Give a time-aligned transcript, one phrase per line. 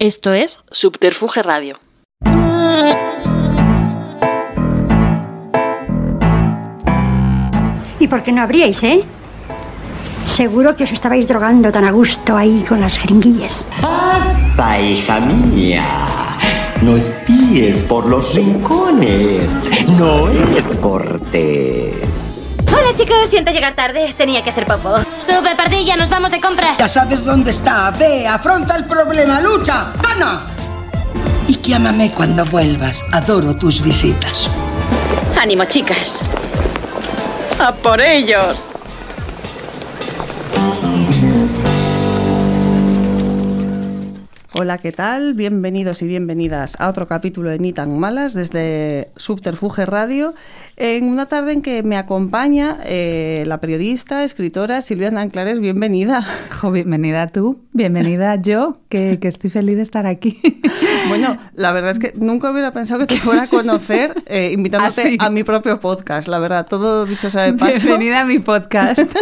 [0.00, 1.80] Esto es Subterfuge Radio.
[7.98, 9.02] ¿Y por qué no abríais, eh?
[10.24, 13.66] Seguro que os estabais drogando tan a gusto ahí con las jeringuillas.
[13.82, 15.84] Pasa, hija mía.
[16.80, 19.50] No espíes por los rincones.
[19.98, 22.07] No es cortés.
[22.98, 24.12] Chicos, siento llegar tarde.
[24.18, 24.96] Tenía que hacer popo.
[25.20, 26.76] Sube, pardilla, nos vamos de compras.
[26.78, 27.92] Ya sabes dónde está.
[27.92, 30.44] Ve, afronta el problema, lucha, gana.
[31.46, 33.04] Y llámame cuando vuelvas.
[33.12, 34.50] Adoro tus visitas.
[35.40, 36.22] Ánimo, chicas.
[37.60, 38.67] ¡A por ellos!
[44.60, 45.34] Hola, ¿qué tal?
[45.34, 50.34] Bienvenidos y bienvenidas a otro capítulo de Ni tan malas desde Subterfuge Radio,
[50.76, 55.60] en una tarde en que me acompaña eh, la periodista, escritora Silvia Nanclares.
[55.60, 56.26] Bienvenida.
[56.60, 60.40] Jo, bienvenida tú, bienvenida yo, que, que estoy feliz de estar aquí.
[61.08, 65.16] Bueno, la verdad es que nunca hubiera pensado que te fuera a conocer eh, invitándote
[65.18, 67.86] a mi propio podcast, la verdad, todo dicho sea de paso.
[67.86, 69.00] Bienvenida a mi podcast.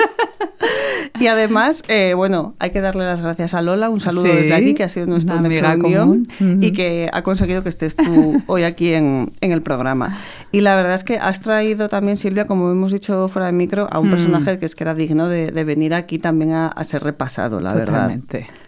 [1.21, 4.55] Y además, eh, bueno, hay que darle las gracias a Lola, un saludo Sí, desde
[4.55, 6.17] aquí, que ha sido nuestro nexo
[6.61, 10.19] y que ha conseguido que estés tú hoy aquí en, en el programa.
[10.53, 13.89] Y la verdad es que has traído también, Silvia, como hemos dicho fuera de micro,
[13.91, 14.11] a un Mm.
[14.11, 17.61] personaje que es que era digno de, de venir aquí también a, a ser repasado,
[17.61, 18.15] la verdad.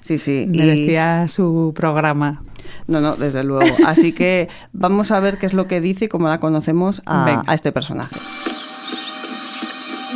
[0.00, 0.46] Sí, sí.
[0.48, 2.42] Me y- su programa.
[2.86, 3.76] No, no, desde luego.
[3.86, 7.44] Así que vamos a ver qué es lo que dice y cómo la conocemos a,
[7.52, 8.14] este personaje.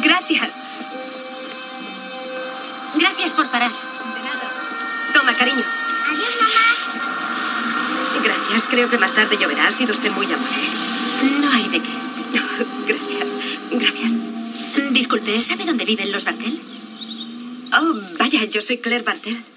[0.03, 0.62] Gracias.
[2.98, 3.70] Gracias por parar.
[3.70, 4.47] De nada.
[5.12, 5.64] Toma, cariño.
[6.08, 6.53] Adiós, mamá.
[8.25, 8.69] Gracias.
[8.70, 9.69] Creo que más tarde lloverá.
[9.69, 10.62] Ha sido usted muy amable.
[11.41, 11.91] No hay de qué.
[12.89, 13.39] Gracias.
[13.70, 14.20] Gracias.
[14.92, 16.58] Disculpe, ¿sabe dónde viven los Bartel?
[17.75, 19.52] Oh, vaya, yo soy Claire Bartel.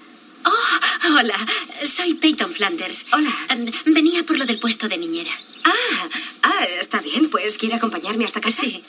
[1.14, 1.36] Hola.
[1.84, 3.06] Soy Peyton Flanders.
[3.12, 3.30] Hola.
[3.56, 5.30] Mm, Venía por lo del puesto de niñera.
[5.64, 6.08] Ah,
[6.42, 7.30] ah, está bien.
[7.30, 8.62] Pues quiere acompañarme hasta casa.
[8.62, 8.82] Sí.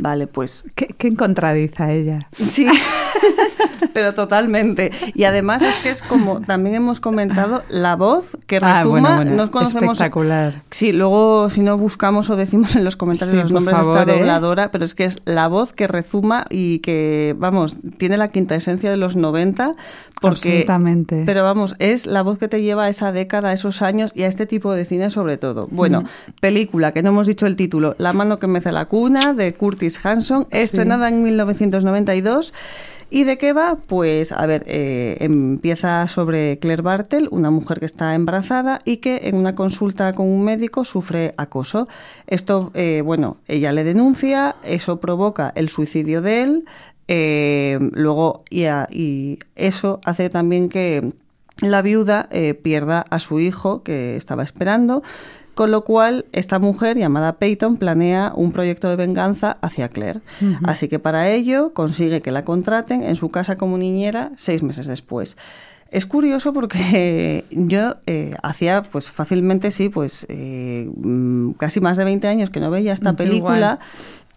[0.00, 2.28] Vale, pues ¿Qué, qué contradice a ella?
[2.36, 2.66] Sí,
[3.92, 4.90] pero totalmente.
[5.14, 8.90] Y además es que es como también hemos comentado la voz que Ah, rezuma.
[9.00, 9.98] bueno, bueno, nos conocemos.
[9.98, 10.62] espectacular.
[10.70, 14.00] Sí, luego si no buscamos o decimos en los comentarios Sí, los nombres de favor,
[14.00, 14.18] esta ¿eh?
[14.18, 18.54] dobladora, pero es que es la voz que rezuma y que, vamos, tiene la quinta
[18.54, 19.74] esencia de los 90.
[20.20, 21.22] Porque, Absolutamente.
[21.24, 24.24] Pero vamos, es la voz que te lleva a esa década, a esos años y
[24.24, 25.66] a este tipo de cine sobre todo.
[25.70, 26.04] Bueno,
[26.40, 29.89] película, que no hemos dicho el título, La mano que mece la cuna, de Curtis
[30.04, 32.52] Hanson, estrenada en 1992.
[33.12, 33.76] ¿Y de qué va?
[33.76, 39.22] Pues, a ver, eh, empieza sobre Claire Bartel, una mujer que está embarazada y que
[39.24, 41.88] en una consulta con un médico sufre acoso.
[42.28, 46.64] Esto, eh, bueno, ella le denuncia, eso provoca el suicidio de él,
[47.08, 51.12] eh, luego, y, a- y eso hace también que
[51.60, 55.02] la viuda eh, pierda a su hijo que estaba esperando,
[55.60, 60.22] con lo cual esta mujer llamada Peyton planea un proyecto de venganza hacia Claire.
[60.62, 64.86] Así que para ello consigue que la contraten en su casa como niñera seis meses
[64.86, 65.36] después.
[65.90, 72.04] Es curioso porque yo eh, hacía pues fácilmente, sí, pues eh, mm, casi más de
[72.04, 73.56] 20 años que no veía esta película.
[73.56, 73.78] igual.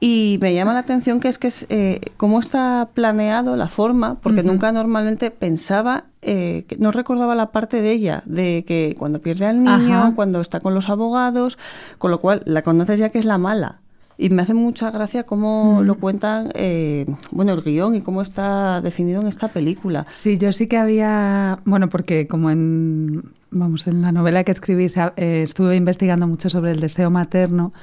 [0.06, 4.16] Y me llama la atención que es que es eh, cómo está planeado la forma,
[4.16, 9.20] porque nunca normalmente pensaba, eh, que no recordaba la parte de ella, de que cuando
[9.22, 10.12] pierde al niño, Ajá.
[10.14, 11.58] cuando está con los abogados,
[12.00, 13.80] con lo cual la conoces ya que es la mala.
[14.18, 15.86] Y me hace mucha gracia cómo Mm.
[15.86, 20.06] lo cuentan, eh, bueno, el guion y cómo está definido en esta película.
[20.10, 24.90] Sí, yo sí que había, bueno, porque como en, vamos, en la novela que escribí
[24.90, 27.74] sa- eh, estuve investigando mucho sobre el deseo materno,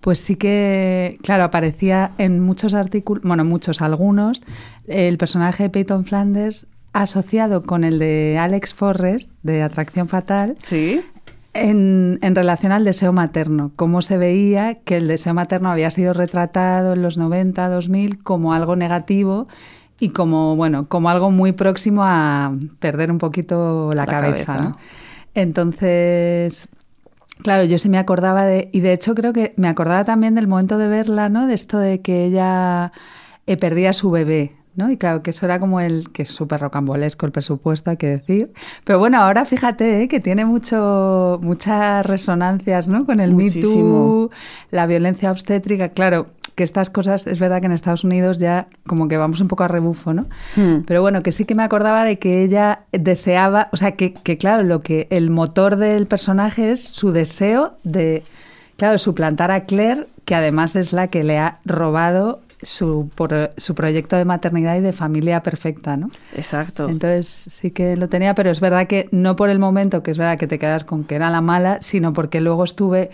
[0.00, 4.42] pues sí que, claro, aparecía en muchos artículos, bueno, muchos, algunos,
[4.86, 11.02] el personaje de Peyton Flanders asociado con el de Alex Forrest, de Atracción Fatal, Sí.
[11.52, 16.12] en, en relación al deseo materno, cómo se veía que el deseo materno había sido
[16.14, 19.48] retratado en los 90, 2000 como algo negativo
[20.00, 24.62] y como, bueno, como algo muy próximo a perder un poquito la, La cabeza, cabeza.
[24.70, 24.76] ¿no?
[25.34, 26.68] Entonces,
[27.42, 30.48] claro, yo sí me acordaba de, y de hecho creo que me acordaba también del
[30.48, 31.46] momento de verla, ¿no?
[31.46, 32.92] De esto de que ella
[33.46, 34.90] eh, perdía a su bebé, ¿no?
[34.90, 38.08] Y claro, que eso era como el, que es súper rocambolesco el presupuesto, hay que
[38.08, 38.52] decir.
[38.84, 40.08] Pero bueno, ahora fíjate ¿eh?
[40.08, 43.06] que tiene mucho, muchas resonancias, ¿no?
[43.06, 44.28] Con el Me Muchísimo.
[44.28, 44.30] Too,
[44.70, 49.08] la violencia obstétrica, claro, que estas cosas, es verdad que en Estados Unidos ya como
[49.08, 50.26] que vamos un poco a rebufo, ¿no?
[50.56, 50.82] Hmm.
[50.86, 54.38] Pero bueno, que sí que me acordaba de que ella deseaba, o sea, que, que
[54.38, 58.22] claro, lo que el motor del personaje es su deseo de,
[58.76, 63.74] claro, suplantar a Claire, que además es la que le ha robado su, por, su
[63.74, 66.10] proyecto de maternidad y de familia perfecta, ¿no?
[66.36, 66.88] Exacto.
[66.88, 70.18] Entonces sí que lo tenía, pero es verdad que no por el momento, que es
[70.18, 73.10] verdad que te quedas con que era la mala, sino porque luego estuve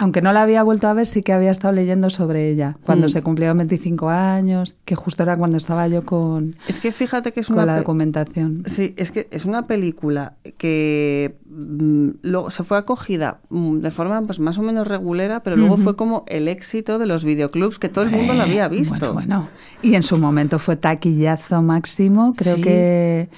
[0.00, 3.08] aunque no la había vuelto a ver, sí que había estado leyendo sobre ella cuando
[3.08, 3.10] Mm.
[3.10, 7.40] se cumplieron 25 años, que justo era cuando estaba yo con, Es que fíjate que
[7.40, 8.62] es con una la documentación.
[8.66, 14.22] Sí, es que es una película que mm, luego se fue acogida mm, de forma
[14.22, 17.88] pues más o menos regulera, pero luego fue como el éxito de los videoclubs que
[17.88, 19.12] todo el mundo lo había visto.
[19.12, 19.48] Bueno, bueno.
[19.82, 22.34] Y en su momento fue taquillazo máximo.
[22.36, 22.62] Creo Sí.
[22.62, 23.28] que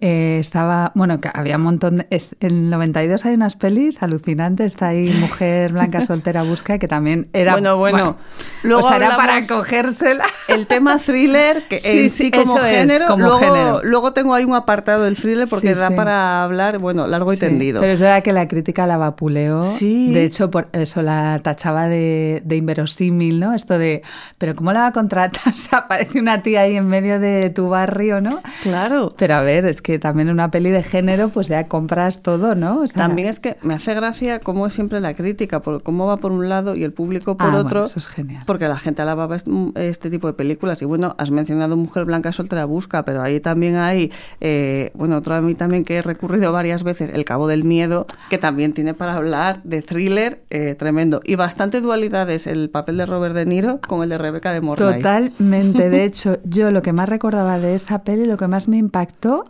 [0.00, 0.92] eh, estaba.
[0.94, 1.98] Bueno, que había un montón.
[1.98, 4.72] De, es- en el 92 hay unas pelis alucinantes.
[4.72, 7.52] Está ahí Mujer Blanca Soltera Busca, que también era.
[7.52, 8.16] Bueno, bueno.
[8.62, 10.24] Luego o sea, era para cogérsela.
[10.48, 13.80] El tema thriller, que Sí, en sí, como es, género, como luego, género.
[13.82, 15.94] luego tengo ahí un apartado del thriller porque Sí, da sí.
[15.94, 17.80] para hablar, bueno, largo y tendido.
[17.80, 19.62] Pero es verdad que la crítica la vapuleó.
[19.62, 20.12] Sí.
[20.14, 23.54] De hecho, por eso la tachaba de, de inverosímil, ¿no?
[23.54, 24.02] Esto de,
[24.38, 25.42] pero ¿cómo la va a contratar?
[25.58, 28.42] O sea, parece una tía ahí en medio de tu barrio, ¿no?
[28.62, 29.14] Claro.
[29.18, 32.54] Pero a ver, es que también en una peli de género, pues ya compras todo,
[32.54, 32.80] ¿no?
[32.80, 36.06] O sea, También es que me hace gracia cómo es siempre la crítica, por cómo
[36.06, 37.80] va por un lado y el público por Ah, otro.
[37.80, 38.42] bueno, eso es genial.
[38.46, 39.46] Porque la gente alababa est-
[39.76, 40.82] este tipo de películas.
[40.82, 45.34] Y bueno, has mencionado Mujer Blanca Soltera Busca, pero ahí también hay, eh, bueno, otro
[45.36, 48.94] a mí también que he recurrido varias veces, El Cabo del Miedo, que también tiene
[48.94, 51.20] para hablar de thriller eh, tremendo.
[51.24, 54.96] Y bastante dualidades el papel de Robert De Niro con el de Rebeca de Mornay.
[54.96, 55.90] Totalmente.
[55.90, 59.44] De hecho, yo lo que más recordaba de esa peli, lo que más me impactó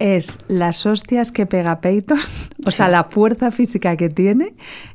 [0.00, 2.18] es las hostias que pega Peyton,
[2.66, 4.54] o sea, la fuerza física que tiene,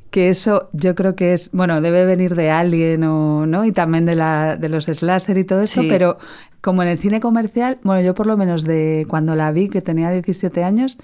[0.10, 3.63] que eso yo creo que es, bueno, debe venir de Alien o, ¿no?
[3.66, 5.88] Y también de, la, de los slasher y todo eso, Sí.
[5.90, 6.18] pero
[6.62, 9.81] como en el cine comercial, bueno, yo por lo menos de cuando la vi, que
[9.81, 10.98] tenía 17 años,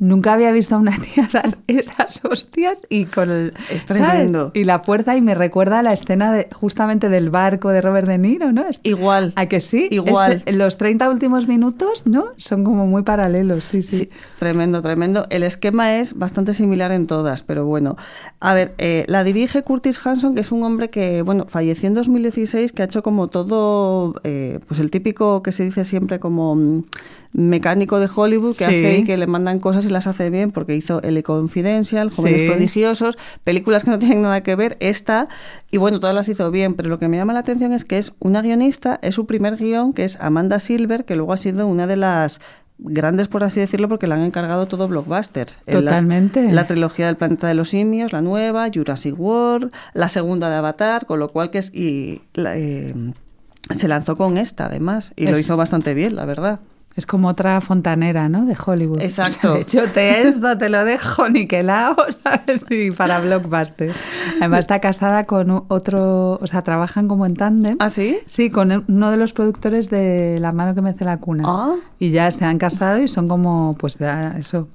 [0.00, 3.54] Nunca había visto a una tía dar esas hostias y con el...
[3.70, 4.02] Es ¿sabes?
[4.02, 4.50] tremendo.
[4.52, 8.08] Y la fuerza y me recuerda a la escena de, justamente del barco de Robert
[8.08, 8.66] De Niro, ¿no?
[8.66, 9.32] Es- Igual.
[9.36, 9.86] ¿A que sí?
[9.92, 10.42] Igual.
[10.44, 12.24] Es- los 30 últimos minutos, ¿no?
[12.36, 13.98] Son como muy paralelos, sí, sí.
[13.98, 14.08] Sí,
[14.38, 15.26] tremendo, tremendo.
[15.30, 17.96] El esquema es bastante similar en todas, pero bueno.
[18.40, 21.94] A ver, eh, la dirige Curtis Hanson, que es un hombre que, bueno, falleció en
[21.94, 26.56] 2016, que ha hecho como todo, eh, pues el típico que se dice siempre como
[26.56, 26.82] mm,
[27.32, 28.64] mecánico de Hollywood, que Sí.
[28.64, 32.40] hace y que le mandan cosas y las hace bien, porque hizo El Confidential, Jóvenes
[32.40, 32.46] Sí.
[32.48, 35.28] Prodigiosos, películas que no tienen nada que ver, esta,
[35.70, 37.98] y bueno, todas las hizo bien, pero lo que me llama la atención es que
[37.98, 41.66] es una guionista, es su primer guion, que es Amanda Silver, que luego ha sido
[41.66, 42.40] una de las
[42.78, 44.88] grandes, por así decirlo, porque le han encargado todo
[45.80, 46.50] la- Totalmente.
[46.52, 51.06] La, trilogía del planeta de los simios, la nueva, Jurassic World, la segunda de Avatar,
[51.06, 51.70] con lo cual que es...
[51.74, 52.94] Y, la, eh,
[53.70, 56.60] se lanzó con esta, además, y lo hizo bastante bien, la verdad.
[56.96, 58.46] Es como otra fontanera, ¿no?
[58.46, 59.00] De Hollywood.
[59.00, 59.36] Exacto.
[59.38, 62.64] O sea, de hecho, te esto te lo dejo niquelado, ¿sabes?
[62.70, 63.92] Y para Blockbuster.
[64.38, 67.76] Además está casada con otro, o sea, trabajan como en tándem.
[67.80, 68.18] ¿Ah, sí?
[68.26, 71.44] Sí, con uno de los productores de La mano que mece la cuna.
[71.46, 71.74] Ah.
[71.98, 74.68] Y ya se han casado y son como, pues ya, eso,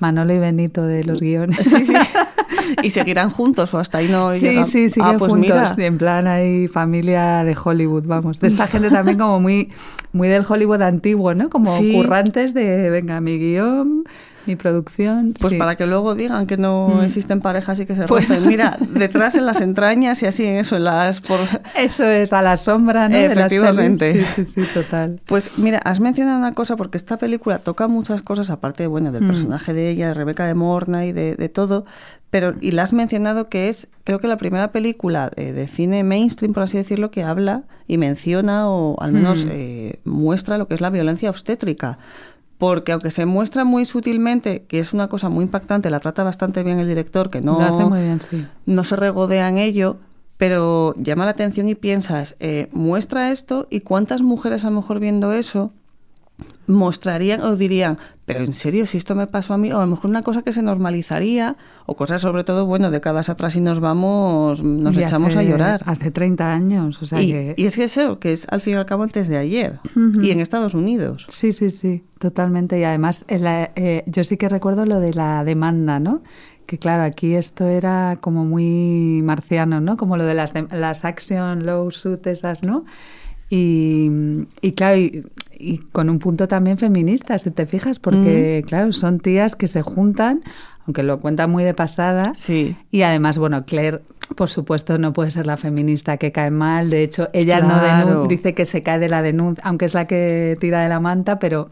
[0.00, 1.58] Manolo y Benito de los guiones.
[1.66, 1.94] Sí, sí.
[2.82, 4.66] ¿Y seguirán juntos o hasta ahí no Sí, llegan?
[4.66, 5.74] sí, siguen ah, pues juntos.
[5.76, 5.86] mira.
[5.86, 8.40] En plan, hay familia de Hollywood, vamos.
[8.40, 9.70] De esta gente también como muy,
[10.12, 11.48] muy del Hollywood antiguo, ¿no?
[11.50, 11.92] Como Sí.
[11.92, 14.04] currantes de, venga, mi guion,
[14.50, 15.34] mi producción.
[15.40, 15.58] Pues sí.
[15.58, 17.02] para que luego digan que no Mm.
[17.04, 18.48] existen parejas y que se Pues- rompen.
[18.48, 21.20] Mira, detrás en las entrañas y así en eso, en las...
[21.20, 21.38] Por...
[21.76, 23.16] Eso es, a la sombra, ¿no?
[23.16, 24.24] de las Efectivamente.
[24.34, 25.20] Sí, sí, sí, total.
[25.26, 29.22] Pues mira, has mencionado una cosa porque esta película toca muchas cosas, aparte bueno, del
[29.24, 29.26] Mm.
[29.28, 31.84] personaje de ella, de Rebeca de Morna y de, de todo,
[32.30, 36.04] pero y la has mencionado que es, creo que la primera película eh, de cine
[36.04, 39.48] mainstream, por así decirlo, que habla y menciona o al menos Mm.
[39.52, 41.98] eh, muestra lo que es la violencia obstétrica.
[42.60, 46.62] Porque aunque se muestra muy sutilmente, que es una cosa muy impactante, la trata bastante
[46.62, 48.46] bien el director, que no, Lo hace muy bien, sí.
[48.66, 49.96] no se regodea en ello,
[50.36, 55.00] pero llama la atención y piensas, eh, muestra esto y cuántas mujeres a lo mejor
[55.00, 55.72] viendo eso
[56.70, 59.86] mostrarían o dirían, pero en serio, si esto me pasó a mí, o a lo
[59.88, 63.80] mejor una cosa que se normalizaría, o cosas sobre todo, bueno, décadas atrás y nos
[63.80, 65.82] vamos, nos Y echamos a llorar.
[65.86, 67.54] Hace 30 años, o sea y, que...
[67.56, 69.80] y es que eso, que es al fin y al cabo antes de ayer,
[70.22, 71.26] y en Estados Unidos.
[71.28, 72.78] Sí, sí, sí, totalmente.
[72.78, 76.22] Y además, la- eh, yo sí que recuerdo lo de la demanda, ¿no?
[76.66, 79.96] Que claro, aquí esto era como muy marciano, ¿no?
[79.96, 82.84] Como lo de las, dem- las action lawsuit esas, ¿no?
[83.50, 84.08] Y,
[84.62, 85.24] y claro, y,
[85.58, 89.82] y con un punto también feminista, si te fijas, porque claro, son tías que se
[89.82, 90.40] juntan,
[90.86, 92.76] aunque lo cuentan muy de pasada, Sí.
[92.90, 94.00] y además, bueno, Claire,
[94.36, 96.88] por supuesto, no puede ser la feminista que cae mal.
[96.88, 98.24] De hecho, ella no Claro.
[98.24, 101.00] denun- dice que se cae de la denuncia, aunque es la que tira de la
[101.00, 101.70] manta, pero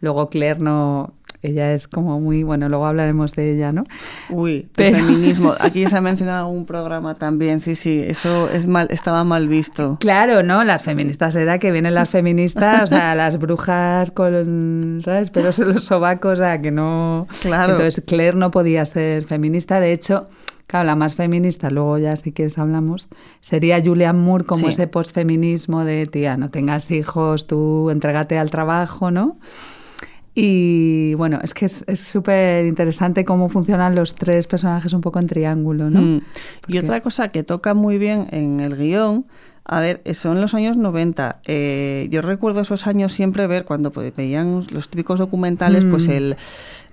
[0.00, 1.12] luego Claire no.
[1.42, 3.84] Ella es como muy, bueno, luego hablaremos de ella, ¿no?
[4.30, 5.54] Uy, Pero- el feminismo.
[5.60, 9.96] Aquí se ha mencionado un programa también, sí, sí, eso es mal, estaba mal visto.
[10.00, 10.64] Claro, ¿no?
[10.64, 15.30] Las feministas era que vienen las feministas, o sea, las brujas con, ¿sabes?
[15.30, 17.26] Pelos en los sobacos, o sea, que no...
[17.40, 17.74] Claro.
[17.74, 19.80] Entonces, Claire no podía ser feminista.
[19.80, 20.28] De hecho,
[20.66, 23.06] claro, la más feminista, luego ya si quieres hablamos,
[23.40, 24.70] sería Julianne Moore como Sí.
[24.70, 29.38] ese postfeminismo de, tía, no tengas hijos, tú entrégate al trabajo, ¿no?
[30.40, 35.26] Y bueno, es que es súper interesante cómo funcionan los tres personajes un poco en
[35.26, 36.00] triángulo, ¿no?
[36.00, 36.20] Mm.
[36.68, 39.26] Y otra cosa que toca muy bien en el guion,
[39.64, 41.40] a ver, son los años 90.
[41.44, 46.12] Eh, yo recuerdo esos años siempre ver cuando pues, veían los típicos documentales, pues Mm.
[46.12, 46.36] el,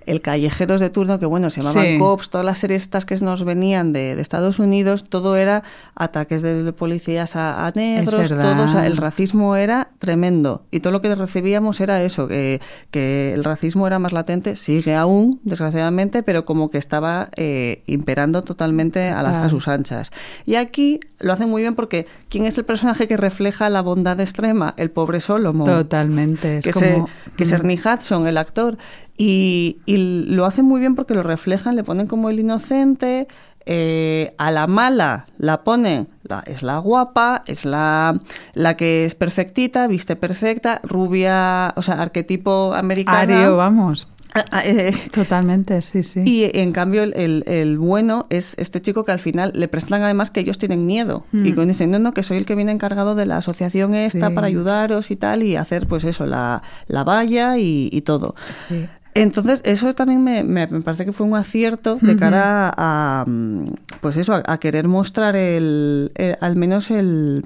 [0.05, 1.97] el Callejeros de turno, que bueno, se llamaban Sí.
[1.99, 5.63] Cops, todas las series estas que nos venían de, de Estados Unidos, todo era
[5.95, 10.63] ataques de policías a, a negros, todo, o sea, el racismo era tremendo.
[10.71, 14.95] Y todo lo que recibíamos era eso, que, que el racismo era más latente, sigue
[14.95, 20.11] aún, desgraciadamente, pero como que estaba eh, imperando totalmente a, las- a sus anchas.
[20.45, 24.19] Y aquí lo hacen muy bien porque ¿quién es el personaje que refleja la bondad
[24.19, 24.73] extrema?
[24.77, 25.65] El pobre Solomon.
[25.65, 26.57] Totalmente.
[26.59, 27.55] Es Que, como, se, que es mm.
[27.55, 28.77] Ernie Hudson, el actor.
[29.17, 33.27] Y, y lo hacen muy bien porque lo reflejan, le ponen como el inocente.
[33.67, 38.15] eh, a la mala la ponen, la, es la guapa, es la,
[38.53, 43.17] la que es perfectita, viste perfecta, rubia, o sea, arquetipo americano.
[43.33, 44.07] Ario, vamos.
[44.35, 46.21] Ah, ah, eh, Totalmente, sí, sí.
[46.25, 50.03] y en cambio el, el- el bueno es este chico que al final le prestan
[50.03, 51.23] además que ellos tienen miedo.
[51.31, 51.45] Mm.
[51.45, 54.27] Y con- dicen, no, no, que soy el que viene encargado de la asociación esta
[54.27, 54.35] Sí.
[54.35, 58.35] para ayudaros y tal, y hacer pues eso, la, la valla y, y todo.
[58.67, 58.85] Sí.
[59.15, 63.67] Entonces, eso también me, me- me parece que fue un acierto de cara a, mm,
[64.01, 67.45] pues eso, a, a querer mostrar el, el- al menos el,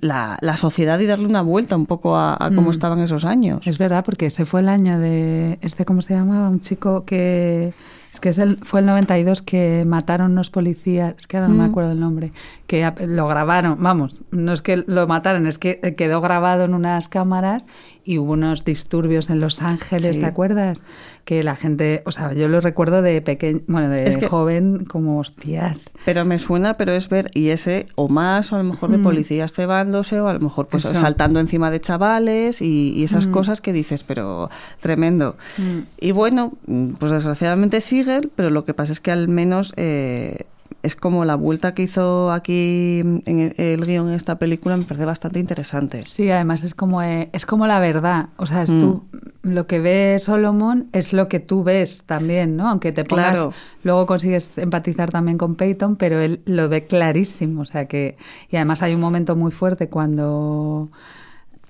[0.00, 2.70] la, la sociedad y darle una vuelta un poco a, a cómo Mm.
[2.70, 3.66] estaban esos años.
[3.66, 5.58] Es verdad, porque ese fue el año de.
[5.60, 6.48] Este, ¿Cómo se llamaba?
[6.48, 7.72] Un chico que.
[8.18, 11.14] Es que es el, fue el 92 que mataron unos policías.
[11.18, 11.70] Es que ahora no me Mm.
[11.70, 12.32] acuerdo el nombre.
[12.66, 13.80] Que lo grabaron.
[13.80, 17.64] Vamos, no es que lo mataron, es que eh, quedó grabado en unas cámaras
[18.04, 20.20] y hubo unos disturbios en Los Ángeles, Sí.
[20.20, 20.82] ¿te acuerdas?
[21.28, 22.00] Que la gente.
[22.06, 23.60] O sea, yo lo recuerdo de pequeño.
[23.66, 25.90] Bueno, de Es que- joven, como hostias.
[26.06, 28.96] Pero me suena, pero es ver, y ese, o más, o a lo mejor de
[28.96, 29.02] Mm.
[29.02, 30.94] policías cebándose, o a lo mejor pues Eso.
[30.94, 33.32] saltando encima de chavales y, y esas Mm.
[33.32, 34.48] cosas que dices, pero
[34.80, 35.36] tremendo.
[35.58, 35.80] Mm.
[36.00, 36.54] Y bueno,
[36.98, 40.46] pues desgraciadamente siguen, pero lo que pasa es que al menos eh,
[40.82, 44.84] es como la vuelta que hizo aquí en el, el guion en esta película, me
[44.84, 46.04] parece bastante interesante.
[46.04, 48.28] Sí, además es como, eh, es como la verdad.
[48.36, 48.80] O sea, es Mm.
[48.80, 49.02] tú,
[49.42, 52.68] lo que ve Solomon es lo que tú ves también, ¿no?
[52.68, 53.52] Aunque te pongas, Claro.
[53.82, 57.62] luego consigues empatizar también con Peyton, pero él lo ve clarísimo.
[57.62, 58.16] O sea que,
[58.50, 60.90] y además hay un momento muy fuerte cuando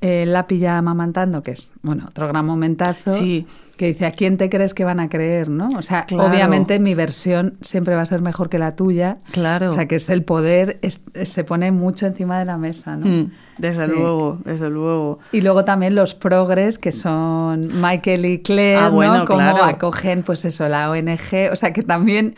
[0.00, 3.16] él la pilla amamantando, que es, bueno, otro gran momentazo.
[3.16, 3.46] Sí.
[3.78, 5.70] Que dice, ¿a quién te crees que van a creer, no?
[5.78, 6.28] O sea, Claro.
[6.28, 9.18] obviamente mi versión siempre va a ser mejor que la tuya.
[9.30, 9.70] Claro.
[9.70, 13.06] O sea, que es el poder, es- se pone mucho encima de la mesa, ¿no?
[13.06, 13.92] Mm, desde Sí.
[13.96, 15.20] luego, desde luego.
[15.30, 19.24] Y luego también los progres, que son Michael y Claire, Ah, bueno, ¿no?
[19.26, 19.62] Claro.
[19.62, 21.50] acogen, pues eso, la ONG.
[21.52, 22.34] O sea, que también,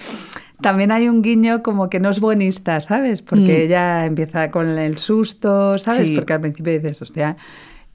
[0.60, 3.22] también hay un guiño como que no es buenista, ¿sabes?
[3.22, 3.62] Porque Mm.
[3.62, 6.08] ella empieza con el susto, ¿sabes?
[6.08, 6.14] Sí.
[6.14, 7.36] Porque al principio dices, hostia...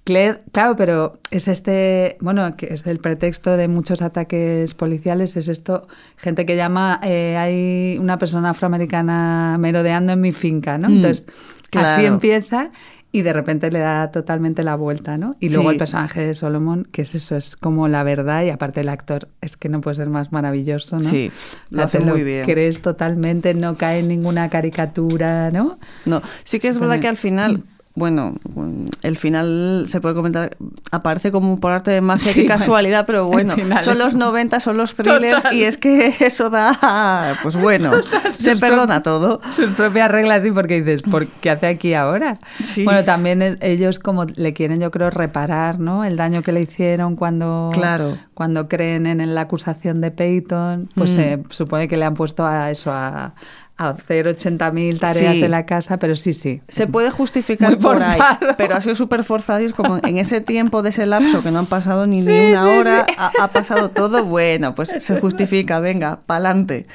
[0.05, 5.47] Claire, claro, pero es este, bueno, que es el pretexto de muchos ataques policiales, es
[5.49, 10.89] esto, gente que llama, eh, hay una persona afroamericana merodeando en mi finca, ¿no?
[10.89, 11.27] Mm, Entonces,
[11.75, 12.69] así empieza
[13.11, 15.37] y de repente le da totalmente la vuelta, ¿no?
[15.39, 15.73] Y luego Sí.
[15.75, 19.29] el personaje de Solomon, que es eso, es como la verdad y aparte el actor
[19.41, 21.03] es que no puede ser más maravilloso, ¿no?
[21.03, 21.31] Sí,
[21.71, 22.45] lo hace muy bien.
[22.45, 25.79] crees totalmente, no cae en ninguna caricatura, ¿no?
[26.05, 27.63] No, sí que es verdad que al final,
[27.95, 30.57] bueno, mm, el final se puede comentar,
[30.91, 34.75] aparece como por arte de magia, Sí, qué casualidad, pero bueno, son los 90, son
[34.77, 35.53] los thrillers Total.
[35.55, 37.91] y es que eso da, pues bueno,
[38.33, 39.39] se Sus perdona todo.
[39.55, 42.37] Sus propias reglas, sí, porque dices, ¿por qué hace aquí ahora?
[42.63, 42.83] Sí.
[42.83, 46.03] Bueno, también el- ellos como le quieren, yo creo, reparar, ¿no?
[46.03, 48.17] El daño que le hicieron cuando, Claro.
[48.33, 51.15] cuando creen en la acusación de Peyton, pues Mm.
[51.15, 53.33] se supone que le han puesto a eso, a,
[53.77, 55.41] a hacer 80.000 tareas Sí.
[55.41, 56.61] de la casa, pero sí, sí.
[56.69, 58.19] Se puede justificar Muy por ahí,
[58.57, 61.51] pero ha sido súper forzado y es como en ese tiempo de ese lapso que
[61.51, 63.05] no han pasado ni, ni Sí, una sí, hora.
[63.17, 66.85] Ha, ha pasado todo, bueno, pues se justifica, venga, pa'lante.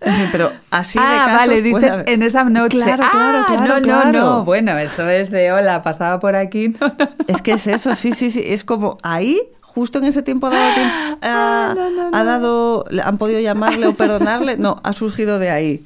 [0.00, 2.76] En fin, pero así de ah, casos vale, dices en esa noche.
[2.78, 4.12] Claro, claro, Ah, claro, no, no, claro.
[4.20, 4.44] no.
[4.44, 6.70] Bueno, eso es de hola, pasaba por aquí.
[6.70, 7.08] No, no, no.
[7.28, 8.42] Es que es eso, sí, sí, sí.
[8.44, 9.40] Es como ahí,
[9.74, 13.86] justo en ese tiempo ha dado, tiemp- ha, no, no, ha dado- han podido llamarle
[13.86, 14.56] o perdonarle.
[14.56, 15.84] No, ha surgido de ahí.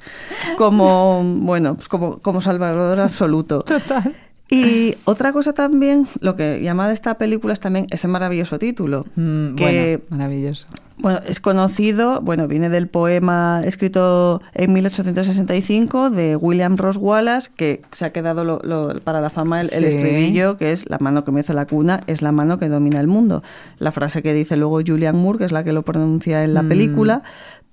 [0.57, 3.63] Como, bueno, pues como, como salvador absoluto.
[3.63, 4.15] Total.
[4.49, 9.05] Y otra cosa también, lo que llama de esta película es también ese maravilloso título.
[9.15, 10.67] Mm, que, bueno, maravilloso.
[10.99, 17.81] Bueno, es conocido, bueno, viene del poema escrito en 1865 de William Ross Wallace, que
[17.91, 21.31] se ha quedado lo- lo- para la fama el, estribillo, que es la mano que
[21.31, 23.43] mece la cuna es la mano que domina el mundo.
[23.79, 26.63] La frase que dice luego Julian Moore, que es la que lo pronuncia en la
[26.63, 26.69] Mm.
[26.69, 27.21] película.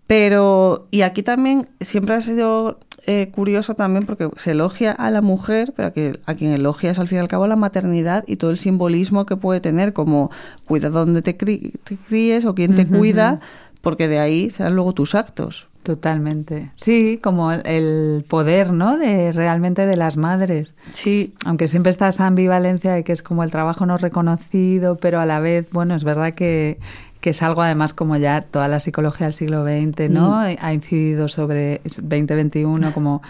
[0.07, 5.23] Pero, y aquí también siempre ha sido eh, curioso también porque se elogia a la
[5.23, 8.37] mujer, pero que a quien elogia es al fin y al cabo la maternidad y
[8.37, 10.31] todo el simbolismo que puede tener, como
[10.67, 13.41] cuida donde te, te críes o quién te cuida,
[13.81, 15.69] porque de ahí serán luego tus actos.
[15.85, 16.71] Totalmente.
[16.77, 18.97] Sí, como el poder, ¿no?
[18.97, 20.73] De realmente de las madres.
[20.93, 25.21] Sí, Aunque siempre está esa ambivalencia de que es como el trabajo no reconocido, pero
[25.21, 26.79] a la vez, bueno, es verdad que,
[27.25, 30.29] que es algo además como ya toda la psicología del siglo XX, ¿no?
[30.43, 30.57] Mm.
[30.61, 33.23] Ha incidido sobre 2021 como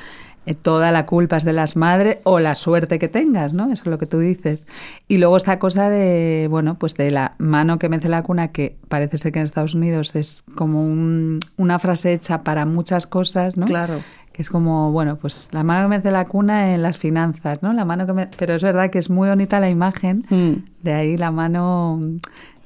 [0.46, 3.66] eh, toda la culpa es de las madres o la suerte que tengas, ¿no?
[3.72, 4.64] Eso es lo que tú dices.
[5.06, 8.76] Y luego esta cosa de, bueno, pues de la mano que mece la cuna, que
[8.88, 13.56] parece ser que en Estados Unidos es como un- una frase hecha para muchas cosas,
[13.56, 13.64] ¿no?
[13.66, 14.00] claro.
[14.32, 17.72] que es como, bueno, pues la mano que mece la cuna en las finanzas, ¿no?
[17.72, 18.26] La mano que me...
[18.36, 20.54] Pero es verdad que es muy bonita la imagen, Mm.
[20.82, 22.00] de ahí la mano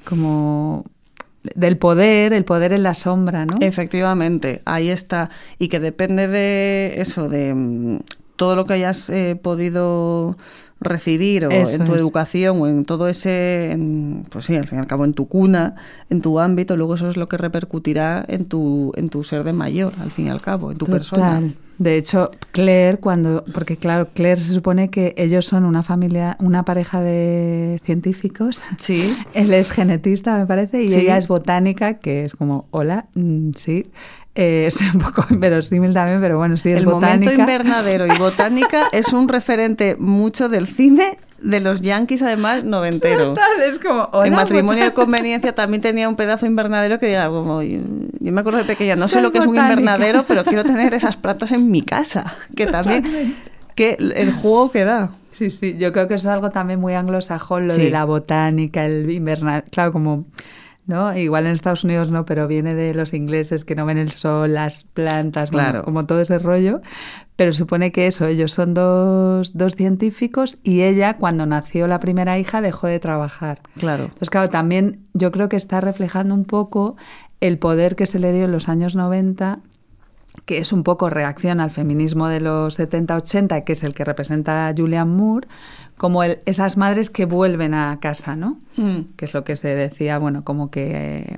[0.08, 0.85] como
[1.54, 3.57] del poder, el poder en la sombra, ¿no?
[3.61, 5.30] Efectivamente, ahí está.
[5.59, 7.99] Y que depende de eso, de mm,
[8.37, 10.37] todo lo que hayas eh, podido
[10.80, 11.99] recibir o Eso en tu es.
[12.00, 15.26] educación o en todo ese, en- pues sí, al fin y al cabo en tu
[15.26, 15.75] cuna,
[16.09, 19.52] en tu ámbito, luego eso es lo que repercutirá en tu, en tu ser de
[19.52, 21.40] mayor, al fin y al cabo, en tu persona.
[21.78, 26.64] De hecho, Claire, cuando, porque claro, Claire se supone que ellos son una familia, una
[26.64, 28.61] pareja de científicos.
[28.78, 29.16] Sí.
[29.35, 31.00] Él es genetista, me parece, y Sí.
[31.00, 33.87] ella es botánica, que es como, hola, mm, sí.
[34.35, 37.16] Eh, es un poco inverosímil también, pero bueno, sí, es El botánica.
[37.30, 43.28] momento invernadero y botánica es un referente mucho del cine de los yankees, además, noventero.
[43.28, 47.62] Total, es como, en matrimonio de conveniencia también tenía un pedazo invernadero que diga como
[47.62, 47.78] yo,
[48.18, 50.92] yo me acuerdo de pequeña no sé lo que es un invernadero pero quiero tener
[50.95, 53.37] esas plantas en mi casa que también
[53.76, 56.95] que el juego que da Sí, sí, yo creo que eso es algo también muy
[56.95, 57.83] anglosajón, lo Sí.
[57.85, 60.25] de la botánica, el invernal, claro, como,
[60.87, 61.16] ¿no?
[61.16, 64.54] Igual en Estados Unidos no, pero viene de los ingleses que no ven el sol,
[64.54, 65.85] las plantas, bueno, Claro.
[65.85, 66.81] como todo ese rollo,
[67.38, 72.37] pero supone que eso, ellos son dos, dos científicos y ella, cuando nació la primera
[72.37, 73.61] hija, dejó de trabajar.
[73.79, 76.96] claro Entonces, claro, también yo creo que está reflejando un poco
[77.40, 79.61] el poder que se le dio en los años 90
[80.46, 84.66] que es un poco reacción al feminismo de los 70-80, que es el que representa
[84.68, 85.46] a Julian Moore,
[85.96, 88.59] como el- esas madres que vuelven a casa, ¿no?
[88.77, 89.14] Mm.
[89.16, 91.37] Que es lo que se decía, bueno, como que, eh,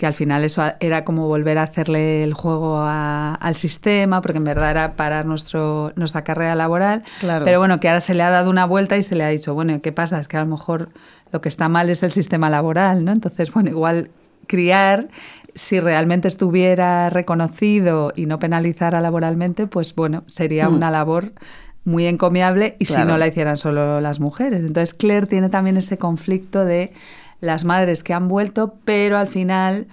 [0.00, 4.38] que al final eso era como volver a hacerle el juego a- al sistema, porque
[4.38, 7.02] en verdad era parar nuestro, nuestra carrera laboral.
[7.20, 7.44] Claro.
[7.44, 9.52] Pero bueno, que ahora se le ha dado una vuelta y se le ha dicho,
[9.52, 10.18] bueno, ¿qué pasa?
[10.18, 10.88] Es que a lo mejor
[11.32, 13.12] lo que está mal es el sistema laboral, ¿no?
[13.12, 14.08] Entonces, bueno, igual
[14.46, 15.08] criar,
[15.54, 20.74] si realmente estuviera reconocido y no penalizara laboralmente, pues bueno, sería Mm.
[20.76, 21.32] una labor
[21.84, 24.60] muy encomiable y si no la hicieran solo las mujeres.
[24.60, 26.90] Entonces Claire tiene también ese conflicto de
[27.40, 29.86] las madres que han vuelto, pero al final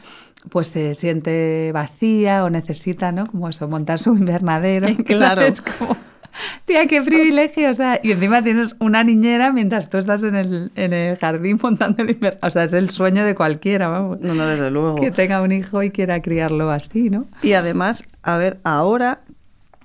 [0.49, 3.25] pues se siente vacía o necesita, ¿no?
[3.25, 4.87] Como eso, montar su invernadero.
[5.05, 5.41] Claro.
[5.41, 5.95] Es como,
[6.65, 10.71] tía, qué privilegio, o sea, y encima tienes una niñera mientras tú estás en el,
[10.75, 12.47] en el jardín montando el invernadero.
[12.47, 14.19] O sea, es el sueño de cualquiera, vamos.
[14.21, 17.25] no no desde luego Que tenga un hijo y quiera criarlo así, ¿no?
[17.41, 19.21] y además a ver ahora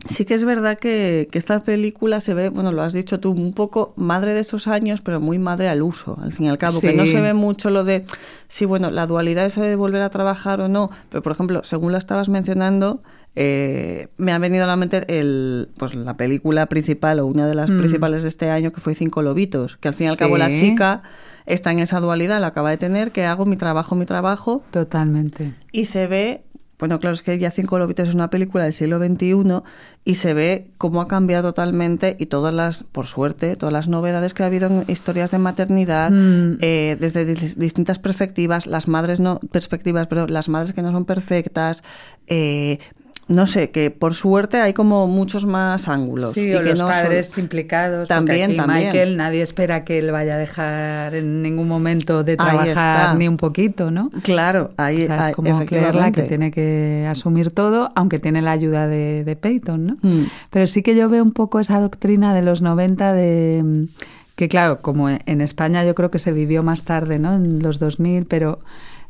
[0.08, 3.30] Sí que es verdad que, que esta película se ve, bueno, lo has dicho tú,
[3.30, 6.58] un poco madre de esos años, pero muy madre al uso, al fin y al
[6.58, 8.04] cabo, que no se ve mucho lo de,
[8.48, 11.92] sí, bueno, la dualidad esa de volver a trabajar o no, pero por ejemplo, según
[11.92, 13.02] la estabas mencionando,
[13.36, 17.54] eh, me ha venido a la mente el, pues, la película principal o una de
[17.54, 17.78] las Mm.
[17.78, 20.52] principales de este año, que fue Cinco Lobitos, que al fin y al cabo la
[20.52, 21.02] chica
[21.46, 25.54] está en esa dualidad, la acaba de tener, que hago mi trabajo, mi trabajo, Totalmente.
[25.72, 26.42] y se ve,
[26.82, 29.62] bueno, claro, es que ya Cinco Lobitos es una película del siglo XXI
[30.04, 34.34] y se ve cómo ha cambiado totalmente y todas las, por suerte, todas las novedades
[34.34, 36.58] que ha habido en historias de maternidad, Mm.
[36.60, 41.04] eh, desde dis- distintas perspectivas, las madres no, perspectivas, pero las madres que no son
[41.04, 41.84] perfectas,
[42.26, 42.80] eh,
[43.28, 46.34] no sé, que por suerte hay como muchos más ángulos.
[46.34, 48.08] Sí, y o que los no son- padres implicados.
[48.08, 48.86] También, aquí también.
[48.88, 53.36] Michael, nadie espera que él vaya a dejar en ningún momento de trabajar ni un
[53.36, 54.10] poquito, ¿no?
[54.22, 58.52] Claro, ahí, O sea, es ahí- como que tiene que asumir todo, aunque tiene la
[58.52, 59.96] ayuda de, de Peyton, ¿no?
[60.02, 60.24] Mm.
[60.50, 63.84] Pero sí que yo veo un poco esa doctrina de los 90 de mm,
[64.36, 67.34] que claro, como en España yo creo que se vivió más tarde, ¿no?
[67.34, 68.58] En los 2000, pero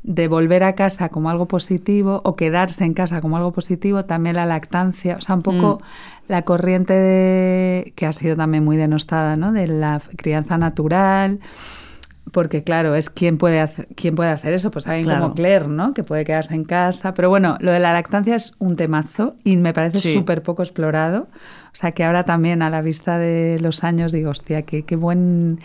[0.04, 4.34] de volver a casa como algo positivo o quedarse en casa como algo positivo, también
[4.36, 6.32] la lactancia, o sea, un poco Mm.
[6.32, 9.52] la corriente de, que ha sido también muy denostada, ¿no?
[9.52, 11.38] De la crianza natural,
[12.32, 15.22] porque claro, es quién puede hacer, quién puede hacer eso, pues alguien Claro.
[15.22, 15.92] como Claire, ¿no?
[15.92, 19.56] Que puede quedarse en casa, pero bueno, lo de la lactancia es un temazo y
[19.56, 20.12] me parece Sí.
[20.14, 21.28] súper poco explorado,
[21.72, 24.96] o sea, que ahora también a la vista de los años digo, hostia, qué, qué
[24.96, 25.60] buen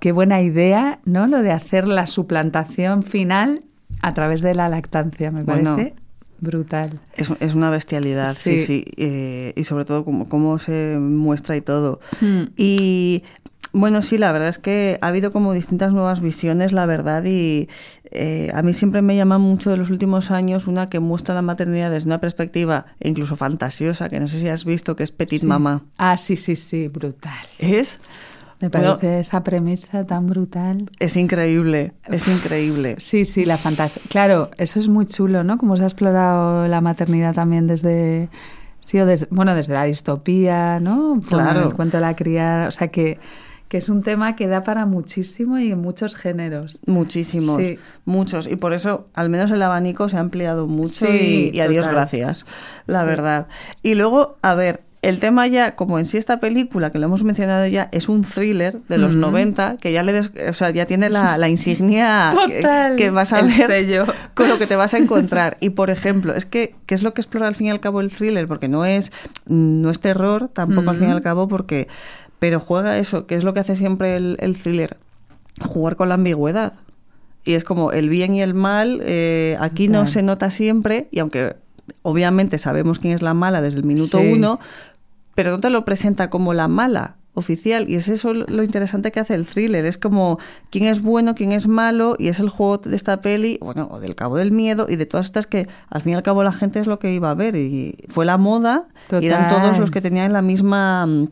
[0.00, 1.26] qué buena idea, ¿no?
[1.26, 3.62] Lo de hacer la suplantación final
[4.02, 5.76] a través de la lactancia, me Bueno.
[5.76, 5.94] parece
[6.40, 7.00] brutal.
[7.16, 8.64] Es, es una bestialidad, sí, Sí.
[8.64, 8.84] sí.
[8.96, 12.00] eh, y sobre todo cómo, cómo se muestra y todo.
[12.20, 12.44] Hmm.
[12.56, 13.24] Y
[13.72, 17.68] bueno, sí, la verdad es que ha habido como distintas nuevas visiones, la verdad, y
[18.12, 21.42] eh, a mí siempre me llama mucho de los últimos años una que muestra la
[21.42, 25.40] maternidad desde una perspectiva incluso fantasiosa, que no sé si has visto, que es Petit
[25.40, 25.46] Sí.
[25.46, 25.82] Mamá.
[25.98, 27.32] Ah, sí, sí, sí, brutal.
[27.58, 27.98] ¿Es?
[28.60, 30.90] Me Bueno, parece esa premisa tan brutal.
[30.98, 32.96] es increíble, es increíble.
[32.98, 34.02] Sí, sí, la fantasía.
[34.08, 35.58] Claro, eso es muy chulo, ¿no?
[35.58, 38.28] Como se ha explorado la maternidad también desde,
[38.80, 41.20] sí, o desde, bueno, desde la distopía, ¿no?
[41.20, 41.66] Por Claro.
[41.68, 43.18] El cuento de la criada, o sea que,
[43.68, 46.80] que es un tema que da para muchísimo y en muchos géneros.
[46.86, 47.78] Muchísimos, Sí.
[48.06, 48.48] muchos.
[48.48, 51.68] Y por eso, al menos el abanico se ha ampliado mucho Sí, y, y a
[51.68, 51.94] Dios total.
[51.96, 52.44] gracias,
[52.86, 53.06] la Sí.
[53.06, 53.46] verdad.
[53.84, 57.22] Y luego, a ver, el tema ya, como en sí esta película, que lo hemos
[57.22, 59.20] mencionado ya, es un thriller de los Ujú.
[59.20, 63.10] 90, que ya le des- o sea, ya tiene la, la insignia que- Total, que,
[63.10, 64.06] vas a ver sello.
[64.34, 65.56] con lo que te vas a encontrar.
[65.60, 68.00] Y por ejemplo, es que, ¿qué es lo que explora al fin y al cabo
[68.00, 68.48] el thriller?
[68.48, 69.12] Porque no es,
[69.46, 71.86] no es terror, tampoco al fin y al cabo, porque.
[72.40, 74.96] Pero juega eso, que es lo que hace siempre el, el thriller,
[75.60, 76.74] jugar con la ambigüedad.
[77.44, 81.20] Y es como el bien y el mal, eh, aquí no se nota siempre, y
[81.20, 81.56] aunque
[82.02, 84.32] obviamente sabemos quién es la mala desde el minuto Sí.
[84.32, 84.58] uno,
[85.34, 87.88] pero no te lo presenta como la mala oficial.
[87.88, 89.84] Y es eso lo interesante que hace el thriller.
[89.86, 90.38] Es como
[90.70, 94.00] quién es bueno, quién es malo, y es el juego de esta peli, bueno, o
[94.00, 96.50] del Cabo del Miedo, y de todas estas que al fin y al cabo la
[96.52, 97.54] gente es lo que iba a ver.
[97.54, 98.86] Y fue la moda,
[99.20, 101.06] y eran todos los que tenían la misma...
[101.06, 101.28] mm,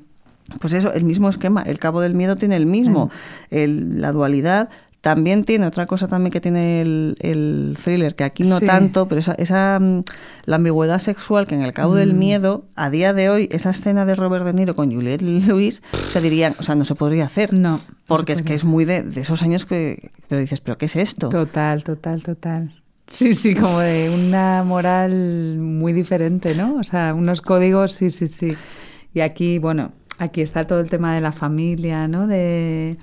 [0.60, 1.62] Pues eso, el mismo esquema.
[1.62, 3.10] El Cabo del Miedo tiene el mismo.
[3.50, 4.68] El- la dualidad
[5.06, 8.66] también tiene otra cosa también que tiene el, el thriller, que aquí no Sí.
[8.66, 10.02] tanto, pero esa, esa mm,
[10.46, 12.18] la ambigüedad sexual que en el Cabo del Mm.
[12.18, 16.10] Miedo, a día de hoy, esa escena de Robert De Niro con Juliette Lewis, o
[16.10, 17.52] sea, dirían, o sea, no se podría hacer.
[17.52, 17.80] No.
[18.08, 20.76] Porque no se es que es muy de, de esos años que, pero dices, ¿pero
[20.76, 21.28] qué es esto?
[21.28, 22.82] Total, total, total.
[23.08, 26.74] Sí, sí, como de una moral muy diferente, ¿no?
[26.78, 28.56] O sea, unos códigos, sí, sí, sí.
[29.14, 32.26] Y aquí, bueno, aquí está todo el tema de la familia, ¿no?
[32.26, 32.96] De,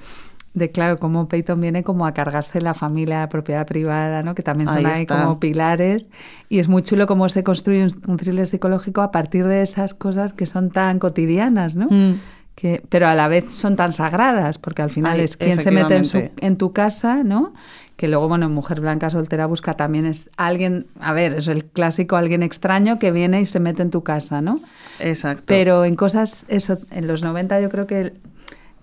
[0.54, 4.36] de claro, cómo Peyton viene como a cargarse la familia, la propiedad privada, ¿no?
[4.36, 6.10] Que también son Ahí ahí como pilares.
[6.50, 9.94] Y es muy chulo cómo se construye un, un thriller psicológico a partir de esas
[9.96, 11.88] cosas que son tan cotidianas, ¿no?
[11.90, 12.20] Mm.
[12.56, 15.72] que, pero a la vez son tan sagradas, porque al final Ay, es quien se
[15.72, 16.46] mete en, su- efectivamente.
[16.46, 17.54] en tu casa, ¿no?
[17.96, 21.66] Que luego, bueno, en Mujer Blanca Soltera Busca también es alguien, a ver, es el
[21.66, 24.60] clásico alguien extraño que viene y se mete en tu casa, ¿no?
[25.00, 25.44] Exacto.
[25.48, 28.14] Pero en cosas, eso, en los 90 yo creo que,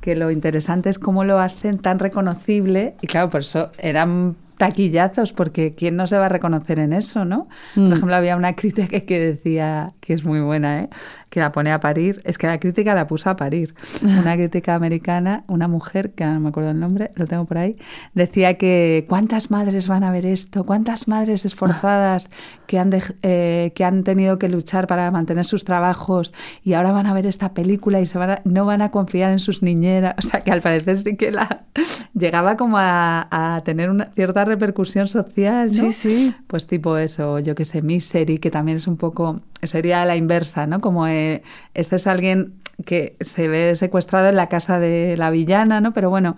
[0.01, 5.33] que lo interesante es cómo lo hacen tan reconocible, y claro, por eso eran taquillazos,
[5.33, 7.49] porque ¿quién no se va a reconocer en eso, no?
[7.77, 7.89] Mm.
[7.89, 10.89] Por ejemplo, había una crítica que, que decía, que es muy buena, ¿eh?
[11.31, 13.75] Que la pone a parir, es que la crítica la puso a parir.
[14.03, 17.57] Una crítica americana, una mujer, que ahora no me acuerdo el nombre, lo tengo por
[17.59, 17.77] ahí,
[18.15, 20.65] decía que ¿cuántas madres van a ver esto?
[20.65, 22.31] ¿Cuántas madres esforzadas
[22.67, 22.91] que han,
[23.23, 26.33] eh, que han tenido que luchar para mantener sus trabajos
[26.65, 29.31] y ahora van a ver esta película y se van a- no van a confiar
[29.31, 30.15] en sus niñeras?
[30.19, 31.63] O sea, que al parecer sí que la
[32.15, 35.75] llegaba como a, a tener una cierta repercusión social, ¿no?
[35.75, 36.35] Sí, sí.
[36.49, 40.67] Pues tipo eso, yo que sé, Misery, que también es un poco, sería la inversa,
[40.67, 40.81] ¿no?
[40.81, 41.43] Como eh,
[41.75, 45.93] este es alguien que se ve secuestrado en la casa de la villana, ¿no?
[45.93, 46.37] Pero bueno,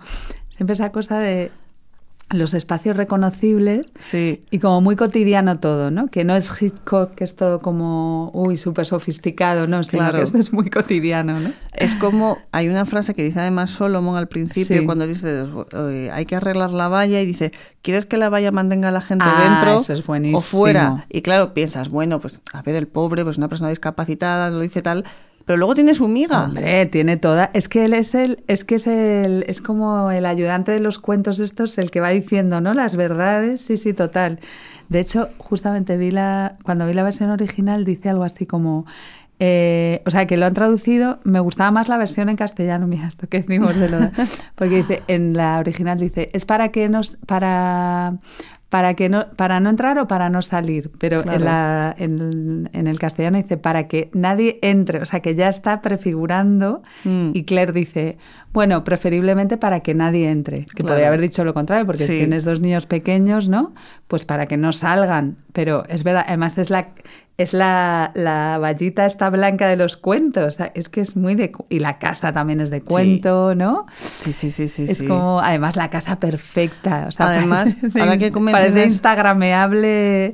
[0.49, 1.51] siempre esa cosa de
[2.29, 4.43] los espacios reconocibles Sí.
[4.49, 6.07] y como muy cotidiano todo, ¿no?
[6.07, 9.83] Que no es Hitchcock, que es todo como, uy, súper sofisticado, ¿no?
[9.83, 10.17] Sino Claro.
[10.17, 11.51] que esto es muy cotidiano, ¿no?
[11.73, 14.85] Es como, hay una frase que dice además Solomon al principio, Sí.
[14.85, 15.45] cuando dice,
[16.11, 17.51] hay que arreglar la valla y dice,
[17.83, 20.39] ¿quieres que la valla mantenga a la gente Ah, dentro eso es buenísimo.
[20.39, 21.05] o fuera?
[21.09, 24.81] Y claro, piensas, bueno, pues a ver, el pobre, pues una persona discapacitada, lo dice
[24.81, 25.05] tal,
[25.45, 26.43] pero luego tiene su miga.
[26.45, 27.51] Hombre, tiene toda.
[27.53, 30.99] Es que él es el, es que es el, es como el ayudante de los
[30.99, 32.73] cuentos estos, el que va diciendo, ¿no?
[32.73, 34.39] Las verdades, sí, sí, total.
[34.89, 38.85] De hecho, justamente vi la, cuando vi la versión original, dice algo así como.
[39.39, 43.07] eh, o sea, que lo han traducido, me gustaba más la versión en castellano, mira
[43.07, 43.97] esto que decimos de lo
[44.55, 48.17] porque dice, en la original dice, es para que nos, para,
[48.73, 51.37] para que no para no entrar o para no salir, pero Claro.
[51.37, 55.47] en, la, en, en el castellano dice para que nadie entre, o sea que ya
[55.47, 57.31] está prefigurando Mm.
[57.35, 58.17] y Claire dice,
[58.51, 60.89] bueno, preferiblemente para que nadie entre, que Claro.
[60.93, 62.13] podría haber dicho lo contrario, porque Sí.
[62.13, 63.73] si tienes dos niños pequeños, ¿no?
[64.07, 66.87] Pues para que no salgan, pero es verdad, además es la
[67.37, 71.51] es la, la vallita esta blanca de los cuentos, es que es muy de...
[71.69, 73.87] Y la casa también es de cuento, ¿no?
[74.19, 74.83] Sí, sí, sí, sí.
[74.83, 75.07] es sí.
[75.07, 77.05] como, además, la casa perfecta.
[77.07, 80.33] O sea, Además, parece, ahora que parece instagrameable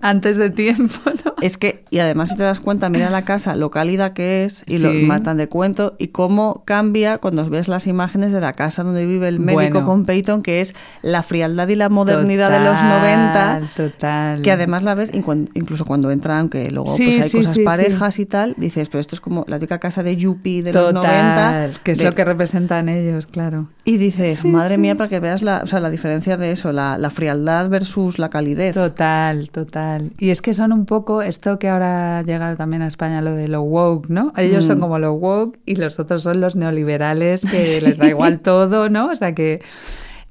[0.00, 1.34] antes de tiempo, ¿no?
[1.42, 4.64] Es que, y además si te das cuenta, mira la casa, lo cálida que es,
[4.66, 8.82] y lo matan de cuento, y cómo cambia cuando ves las imágenes de la casa
[8.82, 9.84] donde vive el médico Bueno.
[9.84, 14.42] con Peyton, que es la frialdad y la modernidad de los Total, 90, Total.
[14.42, 18.18] que además la ves, incluso cuando aunque luego Sí, pues hay sí, cosas sí, parejas
[18.18, 21.66] y tal, dices, pero esto es como la típica casa de Yuppie de los Total,
[21.66, 21.80] 90.
[21.84, 23.68] que es de- lo que representan ellos, claro.
[23.84, 26.98] Y dices, madre mía, para que veas la, o sea, la diferencia de eso, la,
[26.98, 28.74] la frialdad versus la calidez.
[28.74, 30.12] Total, total.
[30.18, 33.32] Y es que son un poco esto que ahora ha llegado también a España, lo
[33.34, 34.32] de lo woke, ¿no?
[34.36, 34.80] Ellos son Mm.
[34.80, 39.06] como lo woke y los otros son los neoliberales que les da igual todo, ¿no?
[39.10, 39.60] O sea que...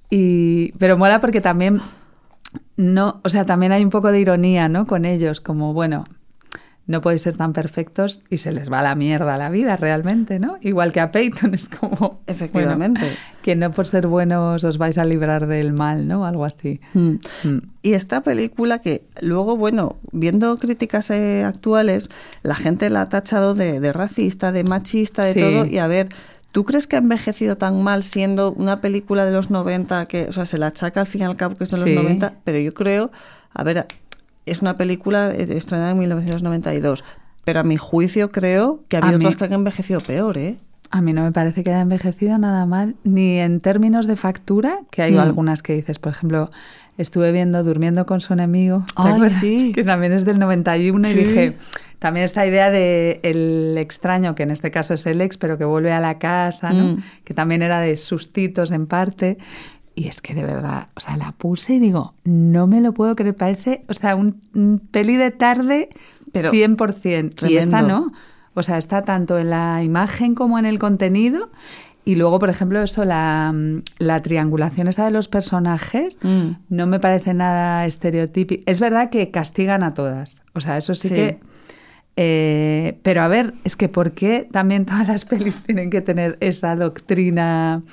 [0.10, 1.82] Y, pero mola porque también
[2.77, 4.87] no, o sea, también hay un poco de ironía, ¿no?
[4.87, 6.05] Con ellos, como bueno,
[6.85, 10.57] no podéis ser tan perfectos y se les va la mierda la vida realmente, ¿no?
[10.61, 13.01] Igual que a Peyton es como Efectivamente.
[13.01, 16.25] bueno, que no por ser buenos os vais a librar del mal, ¿no?
[16.25, 16.79] Algo así.
[16.93, 17.15] Mm.
[17.43, 17.57] Mm.
[17.81, 22.09] Y esta película que luego, bueno, viendo críticas eh, actuales,
[22.43, 25.39] la gente la ha tachado de, de racista, de machista, de Sí.
[25.41, 25.65] todo.
[25.65, 26.07] Y a ver,
[26.51, 30.31] ¿tú crees que ha envejecido tan mal siendo una película de los 90 que, o
[30.31, 31.93] sea, se la achaca al fin y al cabo que es de Sí.
[31.93, 32.33] los 90?
[32.43, 33.12] Pero yo creo,
[33.53, 33.86] a ver,
[34.45, 37.03] es una película eh, estrenada en 1992.
[37.43, 40.57] Pero a mi juicio creo que ha habido otras que han envejecido peor, ¿eh?
[40.89, 44.79] A mí no me parece que haya envejecido nada mal, ni en términos de factura,
[44.89, 45.19] que hay Mm.
[45.19, 46.49] algunas que dices, por ejemplo,
[46.97, 49.39] estuve viendo Durmiendo con su enemigo, ¿te Ay, acuerdas?
[49.39, 49.71] sí.
[49.75, 51.19] que también es del 91 y Sí.
[51.19, 51.57] dije,
[51.99, 55.65] también esta idea de el extraño, que en este caso es el ex, pero que
[55.65, 56.93] vuelve a la casa, ¿no?
[56.93, 56.97] Mm.
[57.23, 59.38] que también era de sustitos en parte.
[59.95, 63.15] Y es que de verdad, o sea, la puse y digo, no me lo puedo
[63.15, 65.89] creer, parece, o sea, un, un peli de tarde
[66.31, 67.49] Pero 100%.
[67.49, 67.99] Y esta tremendo.
[68.12, 68.13] no.
[68.53, 71.49] O sea, está tanto en la imagen como en el contenido.
[72.08, 73.54] Y luego, por ejemplo, eso, la,
[74.00, 76.52] la triangulación esa de los personajes, Mm.
[76.70, 78.63] no me parece nada estereotípico.
[78.65, 80.38] Es verdad que castigan a todas.
[80.54, 81.13] O sea, eso sí, Sí.
[81.15, 81.39] que...
[82.15, 86.38] eh, pero a ver, es que ¿por qué también todas las pelis tienen que tener
[86.39, 87.84] esa doctrina,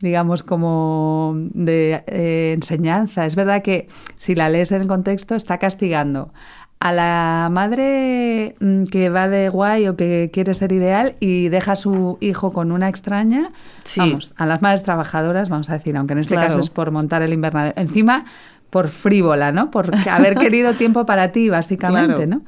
[0.00, 3.24] digamos, como de eh, enseñanza?
[3.24, 6.32] Es verdad que si la lees en el contexto está castigando
[6.80, 11.72] a la madre mm, que va de guay o que quiere ser ideal y deja
[11.72, 13.50] a su hijo con una extraña,
[13.84, 14.00] Sí.
[14.00, 16.48] vamos, a las madres trabajadoras, vamos a decir, aunque en este Claro.
[16.48, 17.74] caso es por montar el invernadero.
[17.78, 18.24] Encima,
[18.70, 19.70] por frívola, ¿no?
[19.70, 22.30] Por haber querido tiempo para ti, básicamente, Claro.
[22.30, 22.42] ¿no?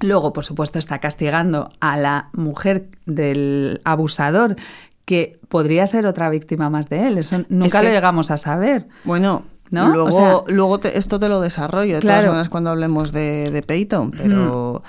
[0.00, 4.56] Luego, por supuesto, está castigando a la mujer del abusador,
[5.04, 7.16] que podría ser otra víctima más de él.
[7.18, 8.86] Eso nunca que- lo llegamos a saber.
[9.04, 9.88] Bueno, ¿No?
[9.90, 12.18] luego, O sea- luego te- esto te lo desarrollo, de Claro.
[12.20, 14.82] todas maneras, cuando hablemos de, de Peyton, pero...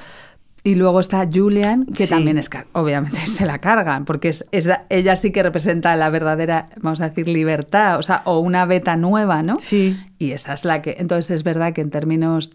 [0.61, 2.09] Y luego está Julian, que Sí.
[2.09, 6.69] también es, obviamente se la cargan, porque es, es- ella sí que representa la verdadera,
[6.81, 9.57] vamos a decir, libertad, o sea, o una beta nueva, ¿no?
[9.59, 9.97] Sí.
[10.17, 12.51] Y esa es la que, entonces es verdad que en términos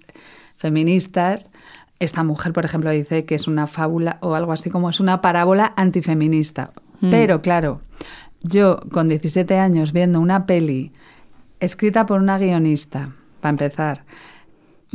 [0.56, 1.50] feministas,
[1.98, 5.20] esta mujer, por ejemplo, dice que es una fábula o algo así como es una
[5.20, 6.70] parábola antifeminista.
[7.00, 7.10] Mm.
[7.10, 7.80] Pero claro,
[8.42, 10.92] yo con 17 años viendo una peli
[11.64, 14.02] escrita por una guionista, para empezar,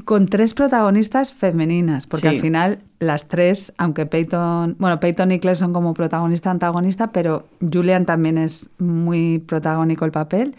[0.05, 2.35] con tres protagonistas femeninas, porque Sí.
[2.35, 7.47] al final las tres, aunque Peyton, bueno, Peyton y Claire son como protagonista antagonista, pero
[7.61, 10.55] Julian también es muy protagónico el papel,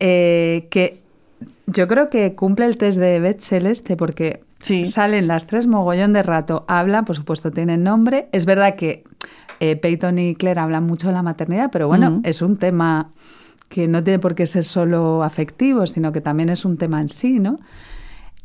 [0.00, 1.00] eh, que
[1.66, 4.86] yo creo que cumple el test de Beth Celeste porque Sí.
[4.86, 9.04] salen las tres mogollón de rato, hablan, por supuesto tienen nombre, es verdad que
[9.60, 13.08] eh, Peyton y Claire hablan mucho de la maternidad, pero bueno, es un tema
[13.68, 17.08] que no tiene por qué ser solo afectivo, sino que también es un tema en
[17.08, 17.58] sí, ¿no?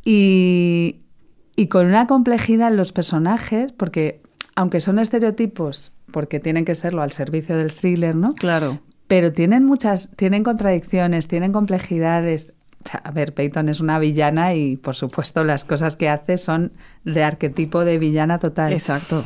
[0.03, 1.01] Y,
[1.55, 4.21] y con una complejidad en los personajes, porque
[4.55, 8.33] aunque son estereotipos, porque tienen que serlo al servicio del thriller, ¿no?
[8.33, 8.79] Claro.
[9.07, 12.53] Pero tienen muchas, tienen contradicciones, tienen complejidades.
[13.03, 16.71] A ver, Peyton es una villana y por supuesto las cosas que hace son
[17.03, 18.73] de arquetipo de villana total.
[18.73, 19.23] Exacto.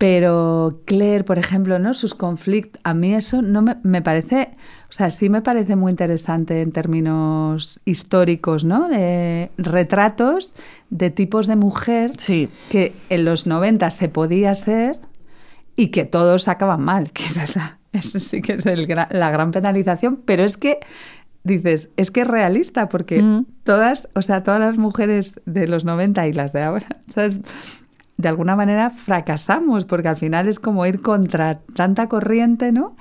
[0.00, 1.92] Pero Claire, por ejemplo, ¿no?
[1.92, 4.48] Sus conflictos, a mí eso no me, me parece,
[4.88, 8.88] o sea, sí me parece muy interesante en términos históricos, ¿no?
[8.88, 10.54] De retratos
[10.88, 12.48] de tipos de mujer Sí.
[12.70, 14.98] que en los 90 se podía ser
[15.76, 19.30] y que todos acaban mal, que esa es la, eso sí que es el la
[19.30, 20.78] gran penalización, pero es que
[21.44, 23.44] dices, es que es realista, porque Mm.
[23.64, 27.36] todas, o sea, todas las mujeres de los 90 y las de ahora, ¿sabes?
[28.20, 32.96] De alguna manera fracasamos, porque al final es como ir contra tanta corriente, ¿no?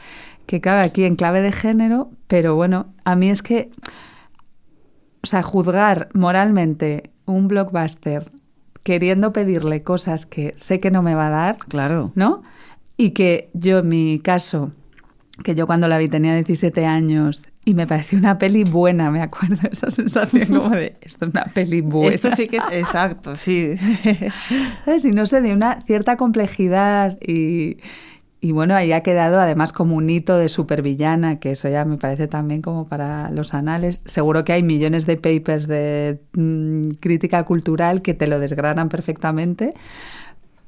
[0.46, 3.70] Que claro, aquí en clave de género, pero bueno, a mí es que,
[5.24, 8.32] o sea, juzgar moralmente un blockbuster
[8.84, 12.12] queriendo pedirle cosas que sé que no me va a dar, Claro.
[12.16, 12.42] ¿no?
[12.98, 14.72] Y que yo, en mi caso,
[15.44, 19.22] que yo cuando la vi tenía 17 años y me pareció una peli buena, me
[19.22, 22.16] acuerdo, esa sensación como de, esto es una peli buena.
[22.16, 23.76] Esto sí que es exacto, sí.
[24.86, 25.06] ¿Sabes?
[25.06, 27.78] Y no sé, de una cierta complejidad y,
[28.42, 31.98] y bueno, ahí ha quedado además como un hito de supervillana, que eso ya me
[31.98, 34.02] parece también como para los anales.
[34.06, 39.76] Seguro que hay millones de papers de mm, crítica cultural que te lo desgranan perfectamente.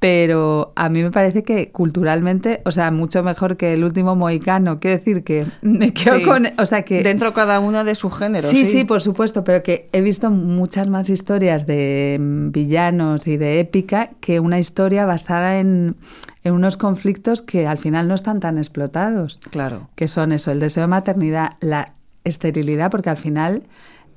[0.02, 4.80] Pero a mí me parece que culturalmente, o sea, mucho mejor que el último mohicano.
[4.80, 6.24] Quiero decir que me quedo Sí.
[6.24, 6.48] con.
[6.58, 7.04] O sea, que.
[7.04, 8.48] Dentro cada una de su género.
[8.48, 13.38] Sí, sí, por supuesto, pero que he visto muchas más historias de mm, villanos y
[13.38, 15.96] de épica que una historia basada en,
[16.44, 19.88] en unos conflictos que al final no están tan explotados, Claro.
[19.94, 23.62] que son eso, el deseo de maternidad, la esterilidad, porque al final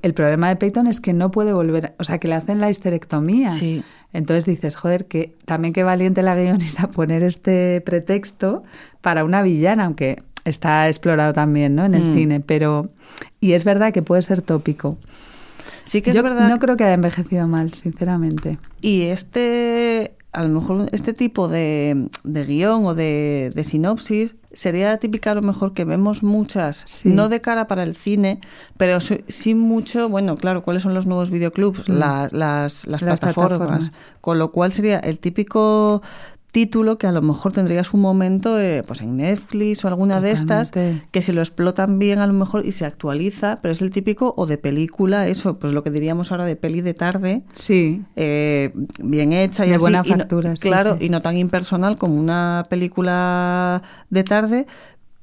[0.04, 2.68] el problema de Peyton es que no puede volver, o sea, que le hacen la
[2.70, 3.48] histerectomía.
[3.48, 3.82] Sí.
[4.12, 8.62] Entonces dices, joder, que también qué valiente la guionista poner este pretexto
[9.00, 11.84] para una villana, aunque está explorado también, ¿no?
[11.86, 12.14] En el Mm.
[12.14, 12.90] cine, pero
[13.40, 14.98] y es verdad que puede ser tópico.
[15.86, 16.48] Sí que es Yo verdad.
[16.48, 18.58] no creo que haya envejecido mal, sinceramente.
[18.82, 24.96] Y este, a lo mejor este tipo de, de guion o de, de sinopsis sería
[24.98, 27.08] típica a lo mejor que vemos muchas, Sí.
[27.08, 28.40] no de cara para el cine,
[28.76, 31.88] pero sí- mucho, bueno, claro, ¿cuáles son los nuevos videoclubs?
[31.88, 31.92] Mm.
[31.92, 33.58] La- las, las Las plataformas.
[33.58, 33.92] plataformas.
[34.20, 36.02] Con lo cual sería el típico
[36.54, 40.30] título que a lo mejor tendría su momento eh, pues en Netflix o alguna de
[40.30, 40.70] estas
[41.10, 44.32] que se lo explotan bien a lo mejor y se actualiza, pero es el típico
[44.36, 48.72] o de película, eso, pues lo que diríamos ahora de peli de tarde, Sí, eh,
[49.02, 51.06] bien hecha y De así, buena y no- factura, sí, claro, sí.
[51.06, 54.66] y no tan impersonal como una película de tarde,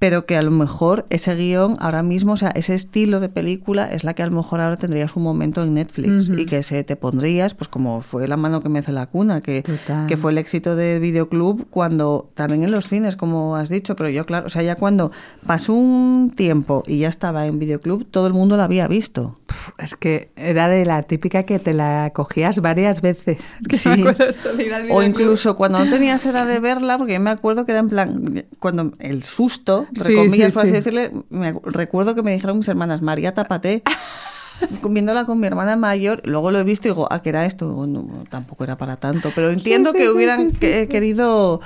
[0.01, 3.85] pero que a lo mejor ese guion ahora mismo, o sea, ese estilo de película
[3.93, 6.83] es la que a lo mejor ahora tendrías un momento en Netflix y que se
[6.83, 10.07] te pondrías, pues como fue La mano que me hace la cuna, que, Total.
[10.07, 14.09] que fue el éxito de videoclub cuando también en los cines, como has dicho, pero
[14.09, 15.11] yo claro, o sea, ya cuando
[15.45, 19.37] pasó un tiempo y ya estaba en videoclub, todo el mundo la había visto.
[19.77, 23.37] es que era de la típica que te la cogías varias veces.
[23.61, 23.89] Es que Sí.
[23.89, 27.13] me acuerdo esto de ir al O incluso cuando no tenías edad de verla, porque
[27.13, 30.61] yo me acuerdo que era en plan, cuando el susto, entre Sí, comillas, sí, por
[30.63, 30.77] así sí.
[30.77, 33.83] decirle, me recuerdo que me dijeron mis hermanas, María, tápate.
[34.89, 37.67] Viéndola con mi hermana mayor, luego lo he visto y digo, ah, que era esto.
[37.69, 39.31] Digo, no, tampoco era para tanto.
[39.35, 41.61] Pero entiendo sí, que sí, hubieran que- querido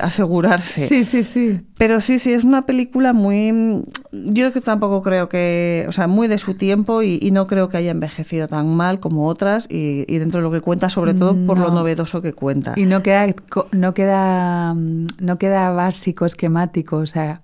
[0.00, 0.86] asegurarse.
[0.86, 1.60] Sí, sí, sí.
[1.78, 3.82] Pero sí, sí, es una película muy...
[4.12, 5.86] Yo que tampoco creo que...
[5.88, 9.00] O sea, muy de su tiempo y, y no creo que haya envejecido tan mal
[9.00, 11.74] como otras y, y dentro de lo que cuenta, sobre todo por lo No.
[11.76, 12.74] novedoso que cuenta.
[12.76, 13.26] Y no queda,
[13.72, 17.40] no queda, mm, no queda básico, esquemático, o sea,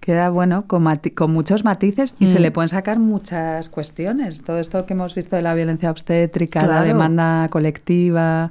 [0.00, 0.84] queda bueno con,
[1.14, 2.42] con muchos matices y se Mm.
[2.42, 4.42] le pueden sacar muchas cuestiones.
[4.42, 8.50] Todo esto que hemos visto de la violencia obstétrica, la demanda colectiva,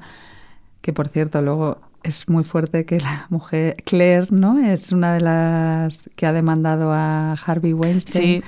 [0.82, 4.58] que por cierto luego es muy fuerte que la mujer Claire, ¿no?
[4.60, 8.42] Es una de las que ha demandado a Harvey Weinstein.
[8.42, 8.48] Sí.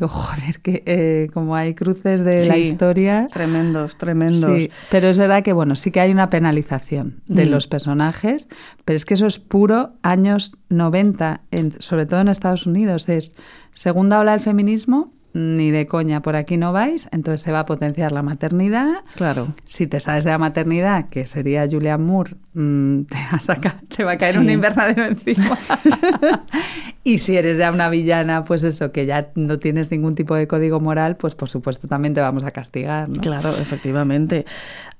[0.00, 3.28] Digo, joder, que eh, como hay cruces de la historia.
[3.30, 4.58] Tremendos, tremendos.
[4.58, 7.50] Sí, pero es verdad que, bueno, sí que hay una penalización de Mm.
[7.50, 8.48] los personajes,
[8.86, 13.06] pero es que eso es puro años 90, en- sobre todo en Estados Unidos.
[13.10, 13.34] Es
[13.74, 17.66] segunda ola del feminismo, ni de coña, por aquí no vais, entonces se va a
[17.66, 19.04] potenciar la maternidad.
[19.14, 19.54] Claro.
[19.64, 23.80] Si te sabes de la maternidad, que sería Julianne Moore, mm, te, va a sacar-
[23.94, 24.38] te va a caer Sí.
[24.38, 25.56] un invernadero encima.
[27.04, 30.46] y si eres ya una villana, pues eso, que ya no tienes ningún tipo de
[30.46, 33.08] código moral, pues por supuesto también te vamos a castigar.
[33.08, 33.20] ¿no?
[33.20, 34.46] Claro, efectivamente.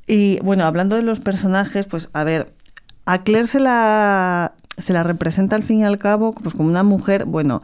[0.07, 2.53] Y bueno, hablando de los personajes, pues a ver,
[3.13, 6.83] a Claire se la, se la representa al fin y al cabo pues como una
[6.83, 7.61] mujer, bueno,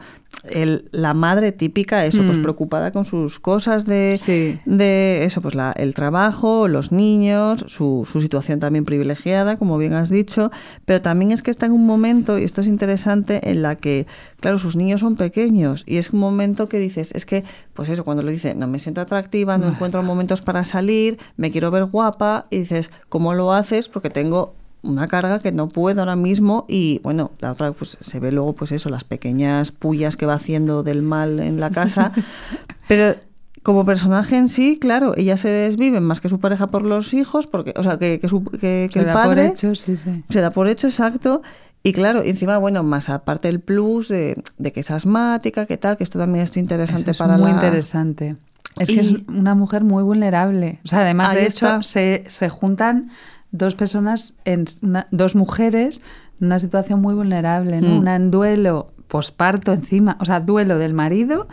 [0.49, 2.41] el- la madre típica, eso, pues Mm.
[2.43, 4.59] preocupada con sus cosas de, Sí.
[4.65, 9.93] de eso, pues la- el trabajo, los niños, su, su situación también privilegiada, como bien
[9.93, 10.51] has dicho,
[10.85, 14.05] pero también es que está en un momento, y esto es interesante, en la que,
[14.39, 18.03] claro, sus niños son pequeños, y es un momento que dices, es que, pues eso,
[18.05, 21.85] cuando lo dice, no me siento atractiva, no encuentro momentos para salir, me quiero ver
[21.85, 23.89] guapa, y dices, ¿cómo lo haces?
[23.89, 28.19] Porque tengo una carga que no puedo ahora mismo y bueno, la otra pues se
[28.19, 32.11] ve luego pues eso, las pequeñas pullas que va haciendo del mal en la casa,
[32.87, 33.15] pero
[33.63, 37.47] como personaje en sí, claro, ella se desvive más que su pareja por los hijos,
[37.47, 39.97] porque, o sea, que, que, su- que- que Se el da por padre hecho, sí,
[39.97, 40.23] sí.
[40.29, 41.41] se da por hecho exacto
[41.83, 45.97] Y claro, encima, bueno, más aparte el plus de, de que es asmática, que tal,
[45.97, 47.55] que esto también es interesante Eso es para muy la...
[47.57, 48.35] interesante.
[48.79, 50.79] Es que es una mujer muy vulnerable.
[50.85, 53.09] O sea, además, Ahí de hecho, se, se juntan
[53.51, 56.01] dos personas, en una- dos mujeres
[56.39, 57.95] en una situación muy vulnerable, ¿no?
[57.95, 57.99] Mm.
[57.99, 61.47] Una en duelo posparto encima, o sea, duelo del marido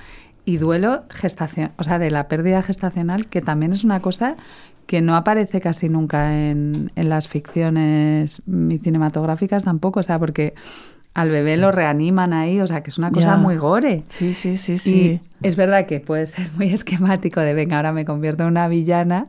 [0.44, 4.36] y duelo gestación, o sea, de la pérdida gestacional, que también es una cosa
[4.86, 8.42] que no aparece casi nunca en, en las ficciones
[8.82, 10.54] cinematográficas tampoco, o sea, porque
[11.14, 14.02] al bebé lo reaniman ahí, o sea, que es una cosa muy gore.
[14.08, 15.20] Sí, sí, sí, sí.
[15.40, 18.66] Y es verdad que puede ser muy esquemático de, venga, ahora me convierto en una
[18.68, 19.26] villana,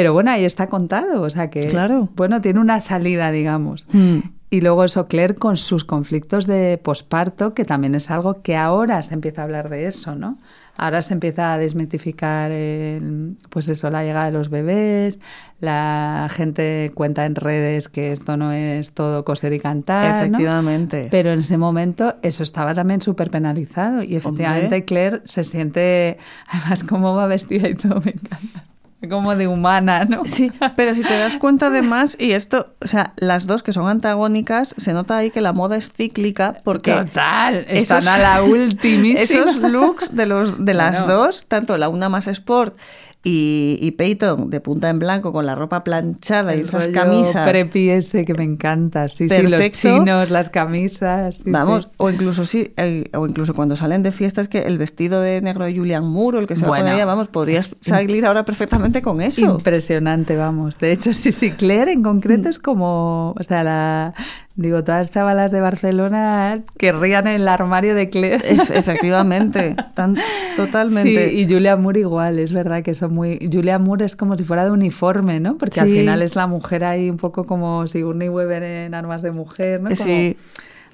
[0.00, 2.08] pero bueno, ahí está contado, o sea que, Claro.
[2.16, 3.86] bueno, tiene una salida, digamos.
[3.92, 4.18] Mm.
[4.52, 9.02] Y luego eso, Claire con sus conflictos de posparto, que también es algo que ahora
[9.02, 10.38] se empieza a hablar de eso, ¿no?
[10.76, 15.18] Ahora se empieza a desmitificar, el- pues eso, la llegada de los bebés,
[15.60, 20.20] la gente cuenta en redes que esto no es todo coser y cantar, ¿no?
[20.22, 21.08] Efectivamente.
[21.10, 24.84] Pero en ese momento eso estaba también súper penalizado y efectivamente Hombre.
[24.86, 26.16] Claire se siente,
[26.48, 28.64] además cómo va vestida y todo, me encanta.
[29.08, 30.24] Como de humana, ¿no?
[30.26, 33.88] Sí, pero si te das cuenta además, y esto, o sea, las dos que son
[33.88, 36.92] antagónicas, se nota ahí que la moda es cíclica porque...
[36.92, 39.20] Total, están esos- a la ultimísima.
[39.20, 41.14] Esos looks de, los, de las Bueno.
[41.24, 42.76] dos, tanto la una más sport
[43.22, 47.48] y, y Peyton de punta en blanco con la ropa planchada y esas rollo camisas.
[47.48, 49.78] preppy ese que me encanta, sí, sí, los Perfecto.
[49.78, 51.36] chinos, las camisas.
[51.36, 51.88] sí, Vamos, sí.
[51.98, 55.66] o incluso sí, eh, o incluso cuando salen de fiestas que el vestido de negro
[55.66, 59.20] de Julian Moore o el que se Bueno, ella, vamos, podrías salir ahora perfectamente con
[59.20, 59.44] eso.
[59.44, 60.78] Impresionante, vamos.
[60.78, 64.14] De hecho, sí, sí, Claire en concreto es como, o sea, la,
[64.60, 68.38] digo, todas las chavalas de Barcelona querrían el armario de Claire.
[68.48, 70.16] Es- efectivamente, tan,
[70.56, 71.30] totalmente.
[71.30, 73.38] Sí, y Julia Moore igual, es verdad que son muy...
[73.52, 75.56] Julia Moore es como si fuera de uniforme, ¿no?
[75.58, 79.30] Porque al final es la mujer ahí un poco como Sigourney Weaver en Armas de
[79.32, 79.88] Mujer, ¿no?
[79.90, 80.36] Como Sí.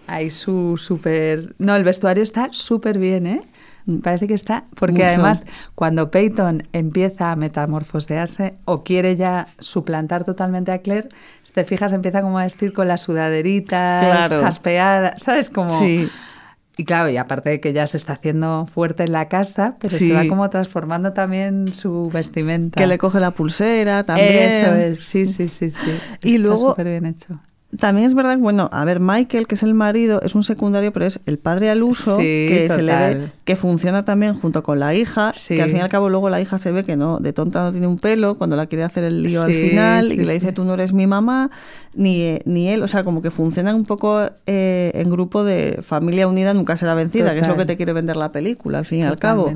[0.08, 1.54] Ahí su súper...
[1.58, 3.40] No, el vestuario está súper bien, ¿eh?
[4.03, 4.64] Parece que está...
[4.74, 5.07] Porque Mucho.
[5.07, 11.09] además, cuando Peyton empieza a metamorfosearse o quiere ya suplantar totalmente a Claire,
[11.43, 14.43] si te fijas, empieza como a vestir con las sudaderitas, Claro.
[14.43, 15.51] jaspeadas, ¿sabes?
[15.51, 15.78] Como...
[15.78, 16.09] Sí.
[16.78, 19.97] Y claro, y aparte de que ya se está haciendo fuerte en la casa, pero
[19.97, 20.09] Sí.
[20.11, 22.78] se va como transformando también su vestimenta.
[22.78, 24.51] Que le coge la pulsera también.
[24.51, 25.91] Eso es, sí, sí, sí, sí.
[26.22, 27.41] Y Está luego- súper bien hecho.
[27.79, 31.07] También es verdad, bueno, a ver, Michael, que es el marido, es un secundario, pero
[31.07, 34.81] es el padre al uso, Sí, que se le ve que funciona también junto con
[34.81, 35.55] la hija, Sí.
[35.57, 37.62] que al fin y al cabo luego la hija se ve que no, de tonta
[37.62, 40.53] no tiene un pelo, cuando la quiere hacer el lío al final, y le dice
[40.53, 41.51] tú no eres mi mamá,
[41.95, 46.29] ni, ni él, o sea, como que funcionan un poco eh, en grupo de familia
[46.29, 49.01] unida nunca será vencida, que es lo que te quiere vender la película, al fin
[49.01, 49.53] y al cabo.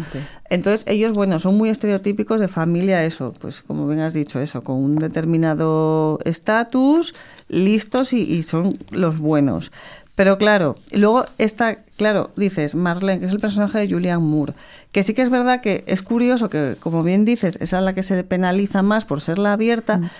[0.49, 4.63] Entonces ellos, bueno, son muy estereotípicos de familia, eso, pues como bien has dicho, eso,
[4.65, 7.15] con un determinado estatus,
[7.49, 9.71] listos y, y son los buenos.
[10.17, 14.53] Pero claro, y luego está, claro, dices, Marlene, que es el personaje de Julian Moore,
[14.93, 17.95] que sí que es verdad que es curioso que, como bien dices, esa es la
[17.95, 20.11] que se penaliza más por ser la abierta, Mm.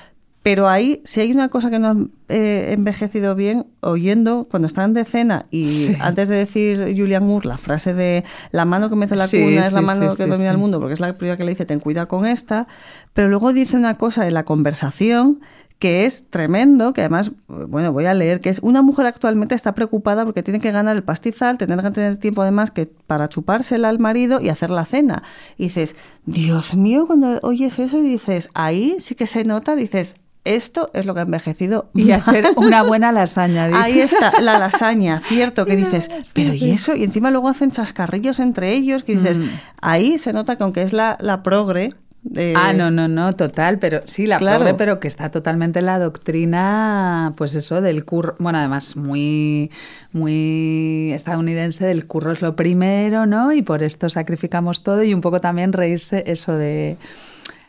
[0.43, 1.97] pero ahí, si hay una cosa que no ha
[2.31, 5.97] eh, envejecido bien, oyendo, cuando están de cena y Sí.
[6.01, 9.67] antes de decir Julian Moore la frase de la mano que mece la Sí, cuna
[9.67, 11.79] es la mano que domina el mundo, porque es la primera que le dice, ten
[11.81, 12.69] cuidado con esta,
[13.13, 15.41] pero luego dice una cosa en la conversación
[15.81, 19.75] que es tremendo, que además, bueno, voy a leer, que es una mujer actualmente está
[19.75, 23.89] preocupada porque tiene que ganar el pastizal, tener que tener tiempo además que para chupársela
[23.89, 25.23] al marido y hacer la cena.
[25.57, 30.15] Y dices, Dios mío, cuando oyes eso y dices, ahí sí que se nota, dices,
[30.45, 31.89] esto es lo que ha envejecido.
[31.95, 32.21] Y mal".
[32.27, 33.67] hacer una buena lasaña.
[33.69, 33.81] dice.
[33.81, 36.53] Ahí está, la lasaña, cierto, que dices, pero.
[36.55, 36.95] ¿y eso?
[36.95, 39.45] Y encima luego hacen chascarrillos entre ellos, que dices, Mm.
[39.81, 41.95] ahí se nota que aunque es la, la progre...
[42.37, 44.59] eh, Ah, no, no, no, total, pero sí, la Claro.
[44.61, 49.71] pobre, pero que está totalmente en la doctrina, pues eso, del curro, bueno, además muy,
[50.13, 53.53] muy estadounidense, del curro es lo primero, ¿no?
[53.53, 56.97] Y por esto sacrificamos todo y un poco también reírse eso de,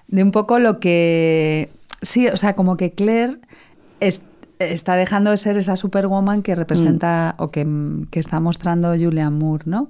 [0.07, 1.69] de un poco lo que,
[2.01, 3.37] sí, o sea, como que Claire
[3.99, 4.21] es-
[4.59, 7.65] está dejando de ser esa superwoman que representa o que,
[8.11, 9.89] que está mostrando Julian Moore, ¿no?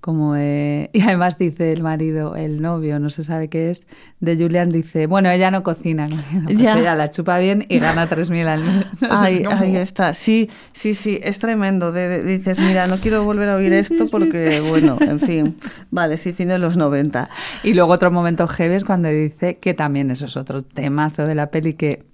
[0.00, 3.86] Como de- y además dice el marido, el novio, no se sabe qué es,
[4.20, 6.08] de Julian dice, bueno, ella no cocina,
[6.44, 6.78] pues Ya.
[6.78, 8.86] ella la chupa bien y gana 3.000 al mes.
[9.00, 11.90] No Ahí, está, sí, sí, sí, es tremendo.
[11.92, 14.98] De, de- dices, mira, no quiero volver a oír Sí, esto sí, sí, porque, bueno,
[15.00, 15.56] en fin,
[15.90, 17.28] vale, sí, cine de los 90.
[17.64, 21.34] Y luego otro momento heavy es cuando dice que también eso es otro temazo de
[21.34, 22.04] la peli que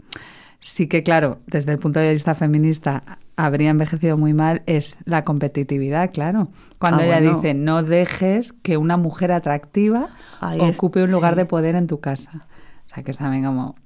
[0.64, 5.22] sí que, claro, desde el punto de vista feminista habría envejecido muy mal, es la
[5.22, 6.48] competitividad, claro.
[6.78, 7.36] Cuando Ah, ella bueno.
[7.36, 10.08] dice, no dejes que una mujer atractiva
[10.40, 11.38] Ahí es- ocupe un lugar sí.
[11.40, 12.46] de poder en tu casa.
[12.86, 13.76] O sea, que es también como...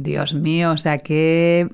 [0.00, 1.68] Dios mío, o sea, qué,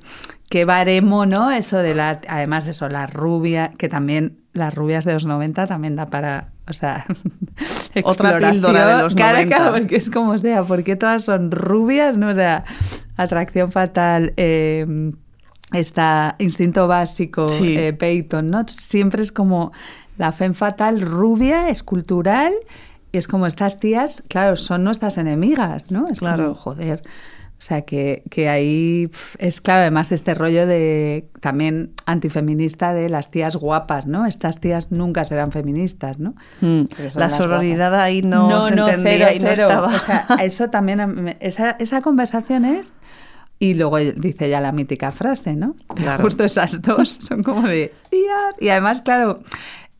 [0.48, 1.50] qué baremo, ¿no?
[1.50, 5.94] Eso de la, además eso, la rubia, que también las rubias de los 90 también
[5.94, 7.06] da para, o sea,
[8.04, 9.56] Otra píldora de los Claro, 90.
[9.56, 12.28] claro, porque es como sea, porque todas son rubias, ¿no?
[12.30, 12.64] O sea,
[13.16, 15.12] atracción fatal, eh,
[15.72, 17.76] está instinto básico, Sí.
[17.76, 18.64] eh, Peyton, ¿no?
[18.68, 19.72] Siempre es como
[20.18, 22.52] la femme fatal rubia, escultural,
[23.12, 26.06] y es como estas tías, claro, son nuestras enemigas, ¿no?
[26.08, 26.44] Es Claro.
[26.44, 27.02] como, joder.
[27.64, 33.30] O sea, que, que ahí es claro, además este rollo de también antifeminista de las
[33.30, 34.26] tías guapas, ¿no?
[34.26, 36.34] Estas tías nunca serán feministas, ¿no?
[36.60, 36.82] Mm.
[37.14, 38.04] La sororidad guapas.
[38.04, 39.66] ahí no, se entendía cero, y no cero.
[39.66, 39.86] estaba.
[39.86, 42.94] O sea, eso también, esa, esa conversación es...
[43.58, 45.74] Y luego dice ya la mítica frase, ¿no?
[45.94, 46.22] Claro.
[46.22, 47.94] Justo esas dos son como de...
[48.10, 48.60] "Tías".
[48.60, 49.40] Y además, claro,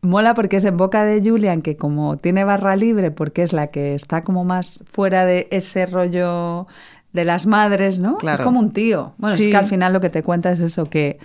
[0.03, 3.67] mola porque es en boca de Julian, que como tiene barra libre, porque es la
[3.67, 6.67] que está como más fuera de ese rollo
[7.15, 8.17] de las madres, ¿no?
[8.17, 8.37] Claro.
[8.39, 9.13] Es como un tío.
[9.17, 9.45] Bueno, Sí.
[9.45, 11.17] es que al final lo que te cuenta es eso, que,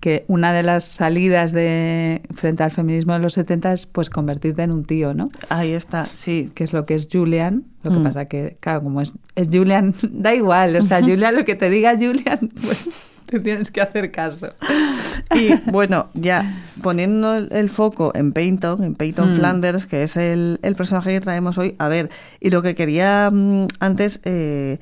[0.00, 4.62] que una de las salidas de frente al feminismo de los 70 es pues convertirte
[4.62, 5.28] en un tío, ¿no?
[5.48, 6.52] Ahí está, sí.
[6.54, 7.64] que es lo que es Julian.
[7.82, 8.02] Lo que Mm.
[8.04, 10.76] pasa que, claro, como es, es Julian, da igual.
[10.76, 12.88] O sea, Julian, lo que te diga Julian, pues
[13.26, 14.46] te tienes que hacer caso.
[15.34, 19.36] Y bueno, ya poniendo el, foco en Peyton, en Peyton Mm.
[19.36, 22.08] Flanders, que es el, el personaje que traemos hoy, a ver,
[22.40, 24.78] y lo que quería mm, antes eh,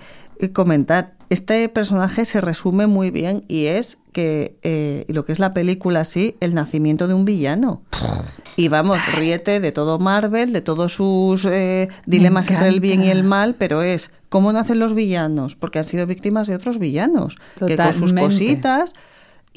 [0.52, 5.54] comentar, este personaje se resume muy bien y es que, eh, lo que es la
[5.54, 7.82] película así, el nacimiento de un villano.
[8.56, 13.10] Y vamos, ríete de todo Marvel, de todos sus eh, dilemas entre el bien y
[13.10, 17.36] el mal, pero es cómo nacen los villanos, porque han sido víctimas de otros villanos,
[17.66, 18.94] que con sus cositas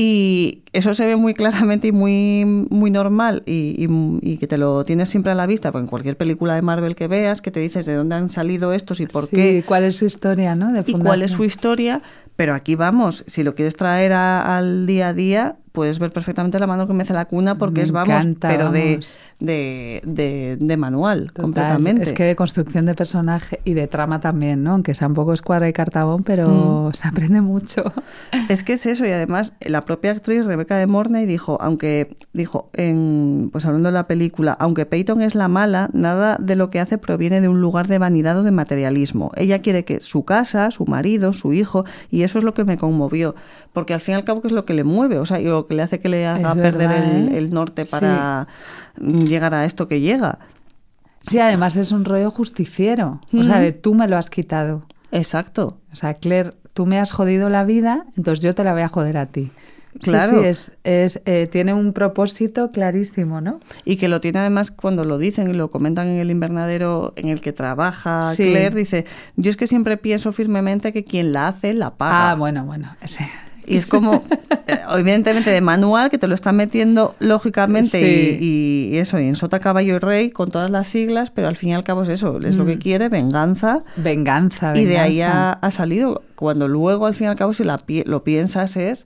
[0.01, 4.57] y eso se ve muy claramente y muy, muy normal y, y- y que te
[4.57, 7.51] lo tienes siempre a la vista, porque en cualquier película de Marvel que veas, que
[7.51, 10.55] te dices de dónde han salido estos y por Sí, qué ¿Cuál es su historia,
[10.55, 10.71] no?
[10.71, 12.01] De y cuál es su historia,
[12.37, 16.59] pero aquí vamos, si lo quieres traer a- al día a día, puedes ver perfectamente
[16.59, 19.17] la mano que mece la cuna porque Me es, vamos, encanta, pero de, vamos.
[19.39, 21.41] de, de, de manual, Total.
[21.43, 22.03] completamente.
[22.03, 24.71] Es que de construcción de personaje y de trama también, ¿no?
[24.73, 27.93] Aunque sea un poco escuadra y cartabón, pero se aprende mucho.
[28.49, 32.69] Es que es eso, y además la propia actriz Rebeca de Mornay dijo, aunque dijo,
[32.73, 36.81] en, pues hablando de la película, aunque Peyton es la mala, nada de lo que
[36.81, 39.31] hace proviene de un lugar de vanidad o de materialismo.
[39.37, 42.77] Ella quiere que su casa, su marido, su hijo, y eso es lo que me
[42.77, 43.33] conmovió,
[43.71, 45.45] porque al fin y al cabo que es lo que le mueve, o sea, y
[45.45, 47.37] lo que le hace que le haga Es perder verdad, el, ¿eh?
[47.37, 47.91] el norte Sí.
[47.91, 48.47] para
[48.99, 50.39] mm, llegar a esto que llega.
[51.21, 53.21] Sí, además es un rollo justiciero.
[53.33, 54.83] O sea, de tú me lo has quitado.
[55.11, 55.77] Exacto.
[55.93, 58.89] O sea, Claire, tú me has jodido la vida, entonces yo te la voy a
[58.89, 59.51] joder a ti.
[59.93, 60.41] Sí, Claro.
[60.41, 63.59] Sí, es, es, eh, tiene un propósito clarísimo, ¿no?
[63.85, 67.27] Y que lo tiene además cuando lo dicen y lo comentan en el invernadero en
[67.29, 68.43] el que trabaja Sí.
[68.51, 69.05] Claire, dice,
[69.35, 72.31] yo es que siempre pienso firmemente que quien la hace, la paga.
[72.31, 72.95] Ah, bueno, bueno.
[73.01, 73.27] ese-
[73.69, 74.23] Y es como,
[74.67, 78.37] eh, evidentemente de manual, que te lo están metiendo lógicamente Sí.
[78.41, 81.55] y, y eso, y en sota, caballo y rey, con todas las siglas, pero al
[81.55, 82.79] fin y al cabo es eso, es lo que Mm.
[82.79, 83.83] quiere, venganza.
[83.95, 85.51] Venganza, Y de ahí venganza.
[85.53, 86.23] ha, ha salido.
[86.35, 89.05] Cuando luego, al fin y al cabo, si la lo piensas, es.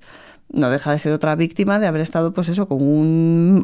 [0.53, 3.63] No deja de ser otra víctima de haber estado, pues eso, con un,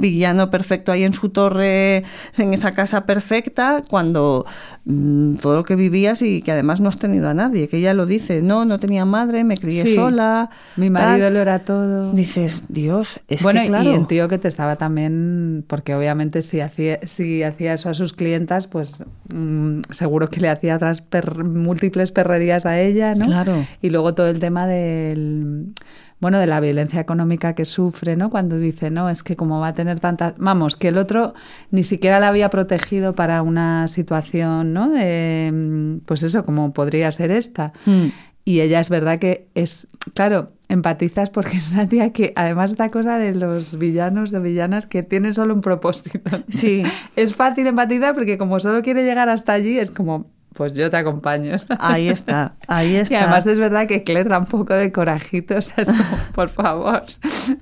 [0.00, 2.04] villano perfecto ahí en su torre,
[2.36, 4.44] en esa casa perfecta, cuando
[4.84, 7.68] mm, todo lo que vivías y que además no has tenido a nadie.
[7.68, 9.94] Que ella lo dice, no, no tenía madre, me crié Sí.
[9.94, 10.50] sola.
[10.76, 10.92] Mi tal.
[10.92, 12.12] marido lo era todo.
[12.12, 13.90] Dices, Dios, es bueno, que claro.
[13.90, 17.94] y un tío que te estaba también, porque obviamente si hacía, si hacía eso a
[17.94, 23.24] sus clientas, pues mm, seguro que le hacía otras per- múltiples perrerías a ella, ¿no?
[23.24, 23.64] Claro.
[23.80, 25.72] Y luego todo el tema del,
[26.20, 28.30] bueno, de la violencia económica que sufre, ¿no?
[28.30, 31.34] Cuando dice, no, es que como va a tener tantas, vamos, que el otro
[31.70, 34.88] ni siquiera la había protegido para una situación, ¿no?
[34.88, 37.72] De, pues eso, como podría ser esta.
[37.84, 38.06] Mm.
[38.44, 42.90] Y ella es verdad que es, claro, empatizas porque es una tía que además esta
[42.90, 46.42] cosa de los villanos o villanas que tiene solo un propósito.
[46.48, 46.82] Sí.
[47.16, 50.96] Es fácil empatizar porque como solo quiere llegar hasta allí es como, pues yo te
[50.96, 51.58] acompaño.
[51.58, 51.78] ¿sabes?
[51.80, 53.14] Ahí está, ahí está.
[53.14, 56.18] Y además es verdad que Claire da un poco de corajito, o sea, es como,
[56.34, 57.04] por favor,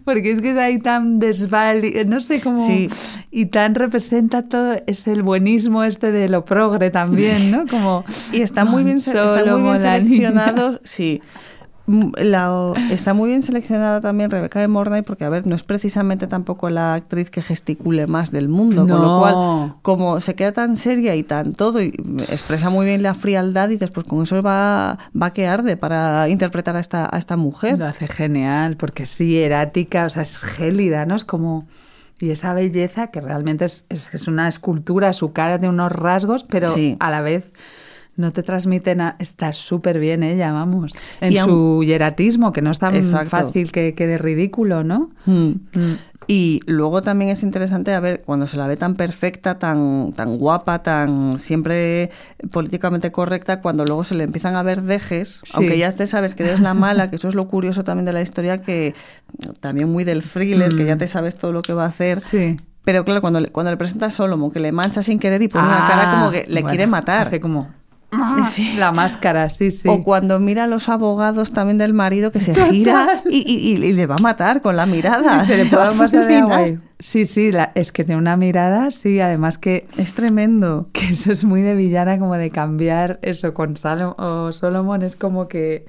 [0.05, 2.89] porque es que es ahí tan desvali, no sé cómo, Sí.
[3.31, 7.67] y tan representa todo, es el buenismo este de lo progre también, ¿no?
[7.71, 11.21] Como, Y está muy bien, está muy bien seleccionado, sí.
[11.87, 15.63] Mm, La- está muy bien seleccionada también Rebeca de Mornay porque, a ver, no es
[15.63, 20.53] precisamente tampoco la actriz que gesticule más del mundo, con lo cual, como se queda
[20.53, 21.89] tan seria y tan todo y
[22.31, 26.75] expresa muy bien la frialdad, dices, pues con eso va, va que arde para interpretar
[26.77, 27.79] a esta, a esta mujer.
[27.79, 31.17] Lo hace genial, porque sí, erática, o sea, es gélida, ¿no?
[31.17, 31.67] Es como...
[32.21, 36.45] Y esa belleza que realmente es, es, es una escultura, su cara tiene unos rasgos,
[36.49, 36.97] pero Sí.
[37.01, 37.45] a la vez
[38.17, 39.17] no te transmite nada.
[39.19, 40.93] Está súper bien ella, vamos.
[41.21, 43.31] En Y aun- su hieratismo, que no es tan Exacto.
[43.31, 45.11] fácil que quede ridículo, ¿no?
[45.27, 45.49] Mm.
[45.75, 45.97] Mm.
[46.27, 50.37] Y luego también es interesante a ver cuando se la ve tan perfecta, tan, tan
[50.37, 52.09] guapa, tan siempre
[52.51, 55.53] políticamente correcta, cuando luego se le empiezan a ver dejes, Sí.
[55.57, 58.13] aunque ya te sabes que eres la mala, que eso es lo curioso también de
[58.15, 58.95] la historia, que
[59.61, 60.99] también muy del thriller, que ya Mm.
[60.99, 62.21] te sabes todo lo que va a hacer.
[62.21, 62.57] Sí.
[62.85, 65.49] Pero claro, cuando le, cuando le presenta a Solomon, que le mancha sin querer y
[65.49, 67.27] pone una cara como que le Ah, bueno, quiere matar.
[67.29, 67.69] Hace como
[68.51, 68.75] Sí.
[68.79, 69.89] la máscara, sí, sí.
[69.89, 72.71] O cuando mira a los abogados también del marido que se Total.
[72.71, 75.45] gira y, y- le va a matar con la mirada.
[75.47, 76.65] Se le puede vaso de agua.
[76.99, 80.89] Sí, sí, la- es que tiene una mirada, sí, además que, Es tremendo.
[80.93, 85.17] que eso es muy de villana, como de cambiar eso con Salom o Solomon, es
[85.17, 85.87] como que,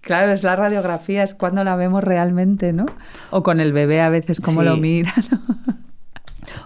[0.00, 2.86] claro, es la radiografía, es cuando la vemos realmente, ¿no?
[3.30, 4.66] O con el bebé a veces, como Sí.
[4.66, 5.40] lo mira, ¿no?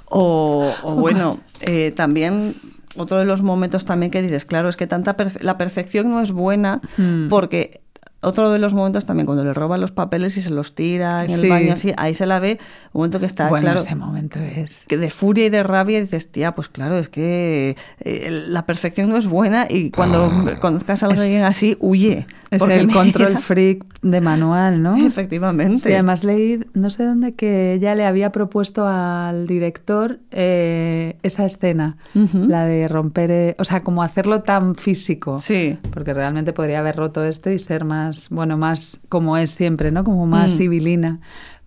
[0.07, 2.55] O, o bueno, eh, también
[2.99, 6.21] otro de los momentos también que dices, claro, es que tanta perfe- la perfección no
[6.21, 7.29] es buena Hmm.
[7.29, 7.81] porque
[8.21, 11.31] otro de los momentos también cuando le roban los papeles y se los tira en
[11.31, 11.45] Sí.
[11.45, 12.59] el baño así, ahí se la ve
[12.93, 14.81] un momento que está bueno, claro ese momento es...
[14.89, 19.09] que de furia y de rabia dices, tía, pues claro, es que eh, la perfección
[19.11, 22.27] no es buena y cuando conozcas a alguien así, huye.
[22.49, 24.97] Es el control freak de manual, ¿no?
[25.07, 25.79] Efectivamente.
[25.89, 31.45] Sí, además leí, no sé dónde, que ella le había propuesto al director eh, esa
[31.45, 35.39] escena, la de romper, eh, o sea, como hacerlo tan físico.
[35.39, 35.77] Sí.
[35.93, 40.05] Porque realmente podría haber roto esto y ser más, bueno, más como es siempre, ¿no?
[40.05, 40.57] Como más Mm.
[40.57, 41.19] civilina.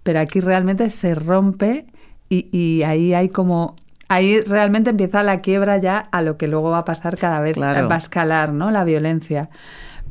[0.03, 1.85] Pero aquí realmente se rompe
[2.29, 3.75] y, y ahí hay como...
[4.07, 7.53] Ahí realmente empieza la quiebra ya a lo que luego va a pasar cada vez,
[7.53, 7.87] Claro.
[7.87, 8.71] va a escalar, ¿no?
[8.71, 9.49] La violencia.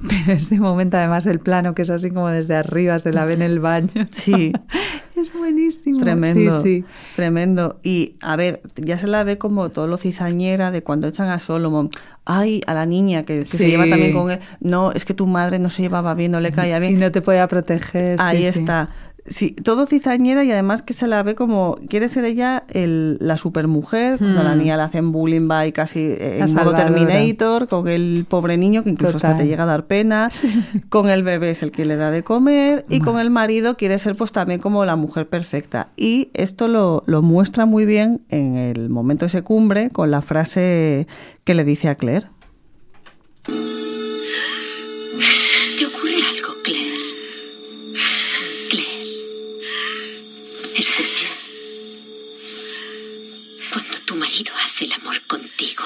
[0.09, 3.35] Pero ese momento, además, el plano que es así como desde arriba, se la ve
[3.35, 4.07] en el baño.
[4.12, 4.53] Sí.
[5.20, 5.98] es buenísimo.
[5.98, 6.84] Tremendo, Sí, sí.
[7.16, 7.78] tremendo.
[7.82, 11.38] Y a ver, ya se la ve como todo lo cizañera de cuando echan a
[11.38, 11.90] Solomon.
[12.24, 14.38] Ay, a la niña que, que se lleva también con él.
[14.60, 16.98] No, es que tu madre no se llevaba bien, no le caía Y bien.
[17.00, 18.20] no te podía proteger.
[18.20, 18.90] Ahí está.
[19.29, 23.37] Sí, todo cizañera y además que se la ve como quiere ser ella el, la
[23.37, 24.59] supermujer, cuando a la Hmm.
[24.59, 26.74] niña le hacen bullying va y casi eh, La en modo.
[26.74, 30.31] Terminator, con el pobre niño que incluso hasta te llega a dar pena,
[30.89, 33.99] con el bebé es el que le da de comer y con el marido quiere
[33.99, 35.89] ser pues también como la mujer perfecta.
[35.97, 41.07] Y esto lo, lo muestra muy bien en el momento ese cumbre con la frase
[41.45, 42.26] que le dice a Claire.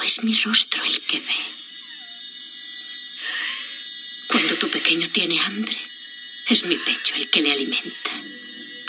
[0.05, 1.41] Es mi rostro el que ve.
[4.27, 5.77] Cuando tu pequeño tiene hambre,
[6.49, 8.11] es mi pecho el que le alimenta.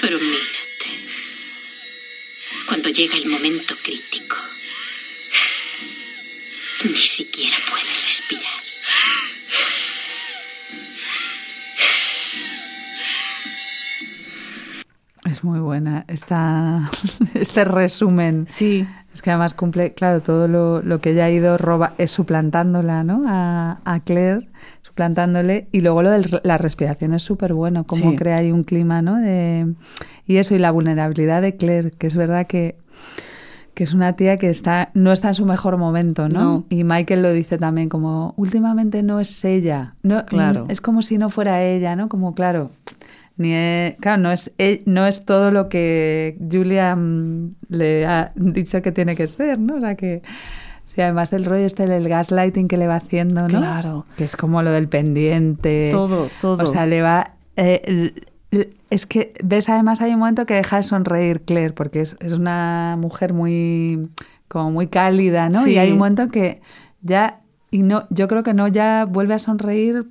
[0.00, 0.90] Pero mírate.
[2.66, 4.36] Cuando llega el momento crítico,
[6.84, 8.64] ni siquiera puede respirar.
[15.24, 16.04] Es muy buena.
[16.08, 16.90] Esta,
[17.34, 18.46] este resumen.
[18.50, 22.10] Sí, Es que además cumple, claro, todo lo, lo que ella ha ido roba, es
[22.10, 23.22] suplantándola, ¿no?
[23.28, 24.48] A, a Claire,
[24.82, 25.68] suplantándole.
[25.72, 28.16] Y luego lo de la respiración es súper bueno, cómo Sí.
[28.16, 29.16] crea ahí un clima, ¿no?
[29.16, 29.72] De,
[30.26, 32.76] y eso, y la vulnerabilidad de Claire, que es verdad que,
[33.74, 36.40] que es una tía que está, no está en su mejor momento, ¿no?
[36.42, 36.64] No.
[36.68, 39.94] Y Michael lo dice también, como, últimamente no es ella.
[40.02, 40.66] No, Claro.
[40.68, 42.08] Es como si no fuera ella, ¿no?
[42.08, 42.70] Como, claro.
[43.36, 43.52] Ni
[44.00, 44.52] claro, no es,
[44.86, 49.76] no es todo lo que Julia mm, le ha dicho que tiene que ser, ¿no?
[49.76, 50.22] O sea que,
[50.84, 53.58] sí, además el rollo este del gaslighting que le va haciendo, ¿no?
[53.58, 54.06] Claro.
[54.16, 55.88] Que es como lo del pendiente.
[55.90, 56.62] Todo, todo.
[56.62, 57.32] O sea, le va...
[57.56, 58.14] eh,
[58.90, 62.32] es que, ves, además hay un momento que deja de sonreír Claire, porque es, es
[62.32, 64.08] una mujer muy,
[64.46, 65.64] como muy cálida, ¿no?
[65.64, 65.72] Sí.
[65.72, 66.60] Y hay un momento que
[67.02, 67.40] ya,
[67.72, 70.06] y no, yo creo que no ya vuelve a sonreír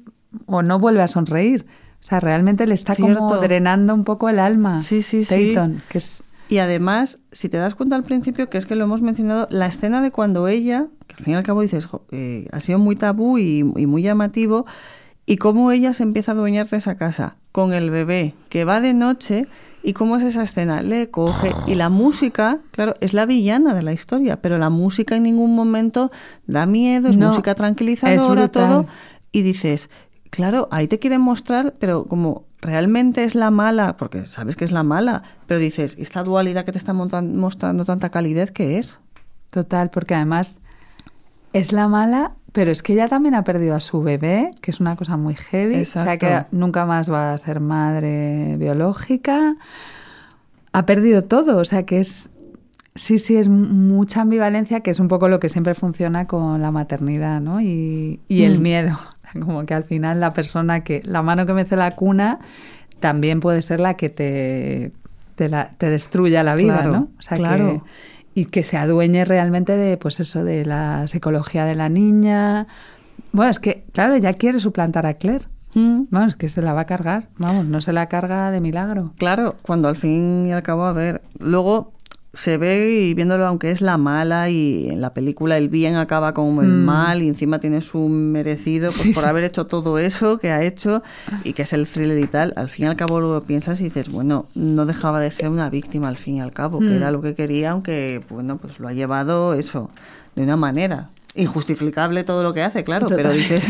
[0.46, 1.66] o no vuelve a sonreír.
[2.04, 4.82] O sea, realmente le está como drenando un poco el alma.
[4.82, 5.56] Sí, sí, sí.
[5.88, 6.22] Que es...
[6.50, 9.68] Y además, si te das cuenta al principio, que es que lo hemos mencionado, la
[9.68, 12.78] escena de cuando ella, que al fin y al cabo dices, "Jo, eh, ha sido
[12.78, 14.66] muy tabú y, y muy llamativo,
[15.26, 18.82] y cómo ella se empieza a adueñar de esa casa, con el bebé, que va
[18.82, 19.48] de noche,
[19.82, 23.82] y cómo es esa escena, le coge, y la música, claro, es la villana de
[23.84, 26.12] la historia, pero la música en ningún momento
[26.48, 28.68] da miedo, es No, música es tranquilizadora, brutal.
[28.68, 28.86] todo,
[29.32, 29.90] y dices,
[30.34, 34.72] claro, ahí te quieren mostrar, pero como realmente es la mala, porque sabes que es
[34.72, 39.00] la mala, pero dices, esta dualidad que te está mostrando tanta calidez, ¿qué es?
[39.52, 40.58] Total, porque además
[41.54, 44.80] es la mala, pero es que ella también ha perdido a su bebé, que es
[44.80, 45.82] una cosa muy heavy.
[45.82, 46.26] O sea Exacto.
[46.26, 49.56] que nunca más va a ser madre biológica.
[50.72, 52.32] Ha perdido todo, o sea que es
[52.96, 56.62] Sí, sí, es mu- mucha ambivalencia, que es un poco lo que siempre funciona con
[56.62, 57.60] la maternidad, ¿no?
[57.62, 58.62] Y, y el Mm.
[58.62, 59.00] miedo.
[59.34, 62.40] Como que al final la persona que, la mano que mece la cuna,
[63.00, 64.92] también puede ser la que te,
[65.36, 67.08] te, la- te destruya la vida, Claro, ¿no?
[67.18, 67.84] O sea, claro.
[68.36, 72.68] que, y que se adueñe realmente de, pues eso, de la psicología de la niña.
[73.32, 75.46] Bueno, es que, claro, ella quiere suplantar a Claire.
[75.76, 76.04] Mm.
[76.12, 77.30] Vamos, que se la va a cargar.
[77.38, 79.14] Vamos, no se la carga de milagro.
[79.18, 81.94] Claro, cuando al fin y al cabo, a ver, luego
[82.36, 86.34] se ve y viéndolo, aunque es la mala y en la película el bien acaba
[86.34, 86.86] como el Mm.
[86.86, 89.30] mal y encima tiene su merecido pues, Sí, por sí.
[89.30, 91.04] haber hecho todo eso que ha hecho
[91.44, 93.86] y que es el thriller y tal, al fin y al cabo luego piensas y
[93.86, 96.94] dices, bueno, no dejaba de ser una víctima al fin y al cabo, que Mm.
[96.94, 99.92] era lo que quería, aunque, bueno, pues lo ha llevado eso,
[100.36, 101.10] de una manera.
[101.36, 103.38] Injustificable todo lo que hace, claro, pero Total.
[103.38, 103.68] dices,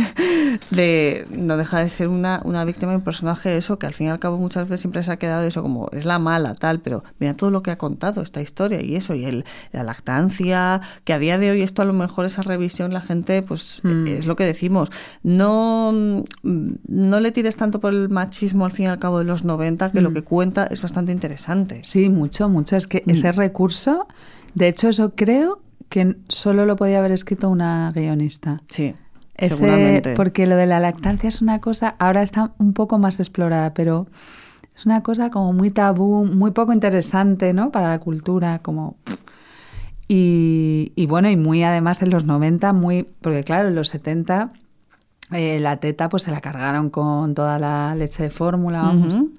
[0.72, 4.07] de no deja de ser una, una víctima y un personaje eso que al fin
[4.07, 6.80] y al cabo muchas veces siempre se ha quedado eso como es la mala tal
[6.80, 10.82] pero mira todo lo que ha contado esta historia y eso y el, la lactancia
[11.05, 14.07] que a día de hoy esto a lo mejor esa revisión la gente pues Mm.
[14.07, 14.89] es lo que decimos
[15.24, 15.91] no
[16.43, 19.43] mm, no le tires tanto por el machismo al fin y al cabo de los
[19.43, 20.14] 90 que lo Mm.
[20.14, 22.76] que cuenta es bastante interesante Sí, mucho, mucho.
[22.76, 23.09] Es que Mm.
[23.11, 24.07] ese recurso,
[24.53, 25.59] de hecho, eso creo
[25.94, 28.62] que solo lo podía haber escrito una guionista.
[28.68, 28.96] sí
[29.36, 33.20] Ese- seguramente porque lo de la lactancia es una cosa, ahora está un poco más
[33.20, 34.08] explorada, pero
[34.76, 37.70] es una cosa como muy tabú, muy poco interesante, ¿no?
[37.72, 38.96] Para la cultura, como...
[40.08, 43.04] Y, y bueno, y muy además en los 90, muy...
[43.22, 44.52] Porque claro, en los 70
[45.32, 49.14] eh, la teta pues se la cargaron con toda la leche de fórmula, vamos.
[49.14, 49.32] Ujú.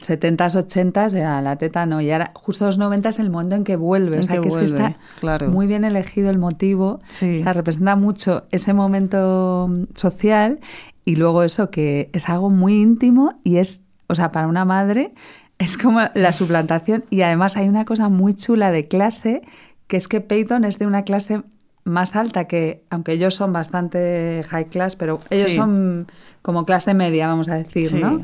[0.00, 3.64] 70s, 80s era la teta no, y ahora justo los 90 es el momento en
[3.64, 5.48] que vuelve, En o sea que que, es que está claro.
[5.50, 7.40] muy bien elegido el motivo, Sí.
[7.40, 10.60] o sea, representa mucho ese momento mm, social
[11.04, 15.12] y luego eso que es algo muy íntimo y es, o sea, para una madre
[15.58, 19.42] es como la suplantación y además hay una cosa muy chula de clase
[19.86, 21.42] que es que Peyton es de una clase
[21.84, 25.56] más alta que, aunque ellos son bastante high class, pero ellos Sí.
[25.56, 26.06] son
[26.40, 28.00] como clase media, vamos a decir, Sí.
[28.00, 28.22] ¿no?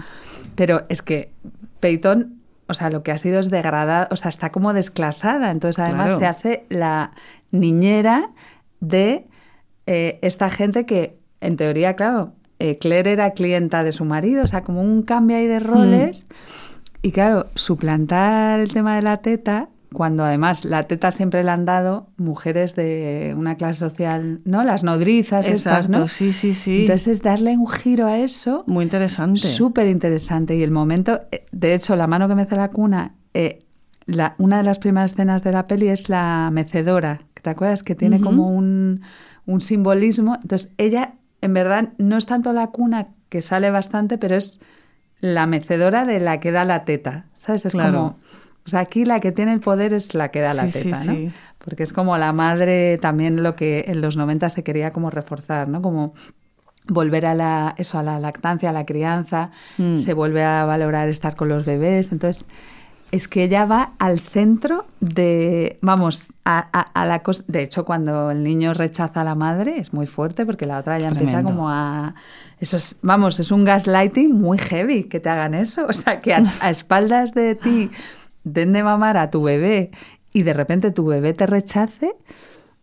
[0.54, 1.30] Pero es que
[1.80, 2.36] Peyton,
[2.68, 5.50] o sea, lo que ha sido es degradada, o sea, está como desclasada.
[5.50, 6.18] Entonces, además, Claro.
[6.20, 7.12] se hace la
[7.50, 8.30] niñera
[8.80, 9.26] de
[9.86, 14.48] eh, esta gente que, en teoría, claro, eh, Claire era clienta de su marido, o
[14.48, 16.26] sea, como un cambio ahí de roles.
[17.02, 21.64] Y claro, suplantar el tema de la teta, cuando además la teta siempre la han
[21.64, 24.62] dado mujeres de una clase social, ¿no?
[24.62, 26.08] Las nodrizas, estas, exacto ¿no?
[26.08, 30.56] sí sí sí Entonces, es darle un giro a eso muy interesante Súper interesante.
[30.56, 33.64] Y el momento, eh, de hecho, la mano que mece la cuna, eh,
[34.06, 37.22] la, una de las primeras escenas de la peli es la mecedora.
[37.42, 37.82] ¿Te acuerdas?
[37.82, 39.00] Que tiene como un,
[39.46, 40.36] un simbolismo.
[40.42, 44.60] Entonces, ella, en verdad, no es tanto la cuna, que sale bastante, pero es
[45.20, 47.24] la mecedora de la que da la teta.
[47.38, 47.64] ¿Sabes?
[47.66, 47.92] Es Claro.
[47.92, 48.18] como.
[48.66, 50.84] O sea, aquí la que tiene el poder es la que da la Sí, sí,
[50.90, 51.14] teta, ¿no?
[51.14, 51.30] sí.
[51.58, 55.68] Porque es como la madre, también lo que en los 90 se quería como reforzar,
[55.68, 55.82] ¿no?
[55.82, 56.14] Como
[56.88, 59.96] volver a la, eso, a la lactancia, a la crianza, Mm.
[59.96, 62.12] se vuelve a valorar estar con los bebés.
[62.12, 62.46] Entonces,
[63.12, 67.42] es que ella va al centro de, vamos, a, a- a la cosa.
[67.48, 70.98] De hecho, cuando el niño rechaza a la madre es muy fuerte porque la otra
[70.98, 71.50] ya Es empieza tremendo.
[71.50, 72.14] como a...
[72.60, 75.86] Eso es, vamos, es un gaslighting muy heavy que te hagan eso.
[75.88, 77.90] O sea, que a, a espaldas de ti
[78.44, 79.90] den de mamar a tu bebé
[80.32, 82.12] y de repente tu bebé te rechace,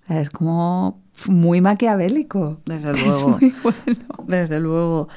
[0.10, 2.60] es como muy maquiavélico.
[2.66, 3.30] Desde Es luego.
[3.40, 4.06] muy bueno.
[4.28, 5.08] Desde luego.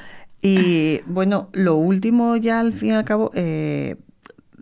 [0.41, 3.97] Y bueno, lo último ya al fin y al cabo, eh,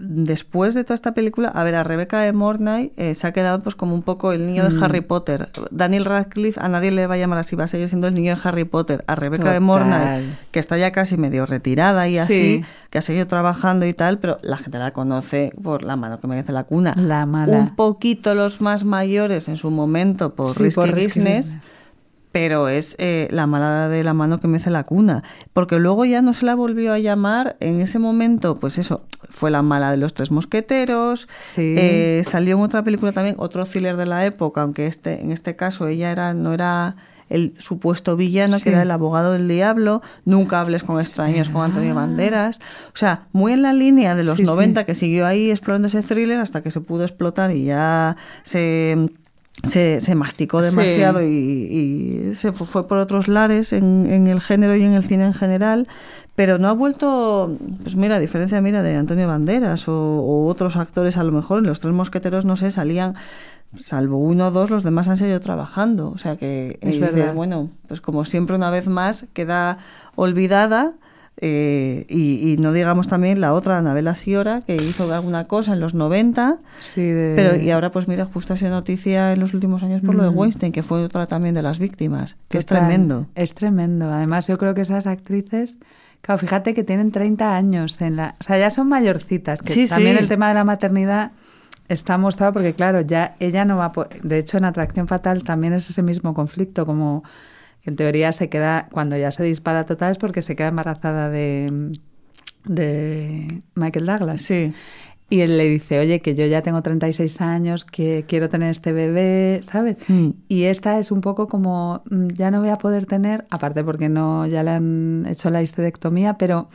[0.02, 3.62] después de toda esta película, a ver, a Rebeca de Mornay eh, se ha quedado
[3.62, 4.84] pues como un poco el niño de Mm.
[4.84, 5.50] Harry Potter.
[5.72, 8.34] Daniel Radcliffe, a nadie le va a llamar así, va a seguir siendo el niño
[8.34, 9.04] de Harry Potter.
[9.08, 9.60] A Rebeca de.
[9.60, 12.66] Mornay, que está ya casi medio retirada y así, Sí.
[12.90, 16.28] que ha seguido trabajando y tal, pero la gente la conoce por la mano que
[16.28, 16.94] merece la cuna.
[16.96, 17.58] La mala.
[17.58, 21.58] Un poquito los más mayores en su momento por Sí, Risky por Business.
[22.32, 25.24] Pero es eh, la mala de la mano que mece la cuna.
[25.54, 27.58] Porque luego ya no se la volvió a llamar.
[27.60, 31.28] En ese momento, pues eso, fue la mala de los tres mosqueteros.
[31.56, 31.74] Sí.
[31.78, 35.56] Eh, salió en otra película también, otro thriller de la época, aunque este, en este
[35.56, 36.96] caso ella era, no era
[37.30, 38.64] el supuesto villano, Sí.
[38.64, 40.02] que era el abogado del diablo.
[40.26, 42.60] Nunca hables con extraños con Antonio Banderas.
[42.94, 44.44] O sea, muy en la línea de los sí.
[44.44, 49.10] 90, que siguió ahí explorando ese thriller hasta que se pudo explotar y ya se
[49.64, 50.66] se, se masticó Sí.
[50.66, 54.94] demasiado y, y se fu- fue por otros lares en, en el género y en
[54.94, 55.88] el cine en general,
[56.36, 60.78] pero no ha vuelto, pues mira, a diferencia mira de Antonio Banderas o, o otros
[60.78, 63.16] actores a lo mejor, en los tres mosqueteros, no sé, salían,
[63.80, 67.34] salvo uno o dos, los demás han seguido trabajando, o sea que Es dices, verdad.
[67.34, 69.78] bueno, pues como siempre una vez más queda
[70.16, 70.94] olvidada
[71.42, 75.80] Eh, y, y no digamos también la otra, Anabela Siora, que hizo alguna cosa en
[75.80, 79.82] los 90, Sí, de- pero y ahora pues mira, justo sido noticia en los últimos
[79.84, 80.30] años por lo de.
[80.30, 83.28] Weinstein, que fue otra también de las víctimas, que es tremendo.
[83.36, 84.10] Es tremendo.
[84.12, 85.78] Además, yo creo que esas actrices,
[86.22, 89.88] claro, fíjate que tienen 30 años en la, o sea, ya son mayorcitas, que Sí,
[89.88, 90.24] también sí.
[90.24, 91.32] el tema de la maternidad
[91.88, 95.72] está mostrado porque claro, ya ella no va a de hecho en Atracción Fatal también
[95.74, 97.24] es ese mismo conflicto como
[97.90, 101.92] en teoría se queda cuando ya se dispara total es porque se queda embarazada de
[102.66, 104.42] de Michael Douglas.
[104.42, 104.74] Sí.
[105.32, 108.92] Y él le dice, oye, que yo ya tengo 36 años, que quiero tener este
[108.94, 109.98] bebé, ¿sabes?
[110.08, 110.30] Mm.
[110.48, 114.10] Y esta es un poco como, mm, ya no voy a poder tener, aparte porque
[114.10, 116.70] no, ya le han hecho la histerectomía, pero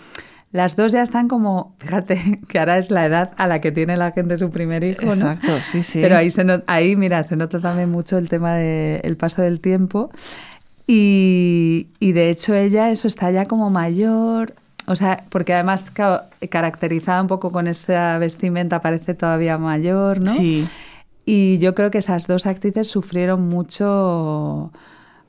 [0.53, 3.97] las dos ya están como, fíjate, que ahora es la edad a la que tiene
[3.97, 5.12] la gente su primer hijo, ¿no?
[5.12, 5.99] Exacto, sí, sí.
[6.01, 9.59] Pero ahí, se not- ahí, mira, se nota también mucho el tema del paso del
[9.59, 10.11] tiempo.
[10.87, 14.55] Y, y de hecho ella eso está ya como mayor,
[14.87, 15.91] o sea, porque además
[16.51, 20.32] caracterizada un poco con esa vestimenta parece todavía mayor, ¿no?
[20.32, 20.68] Sí.
[21.24, 24.70] Y yo creo que esas dos actrices sufrieron mucho,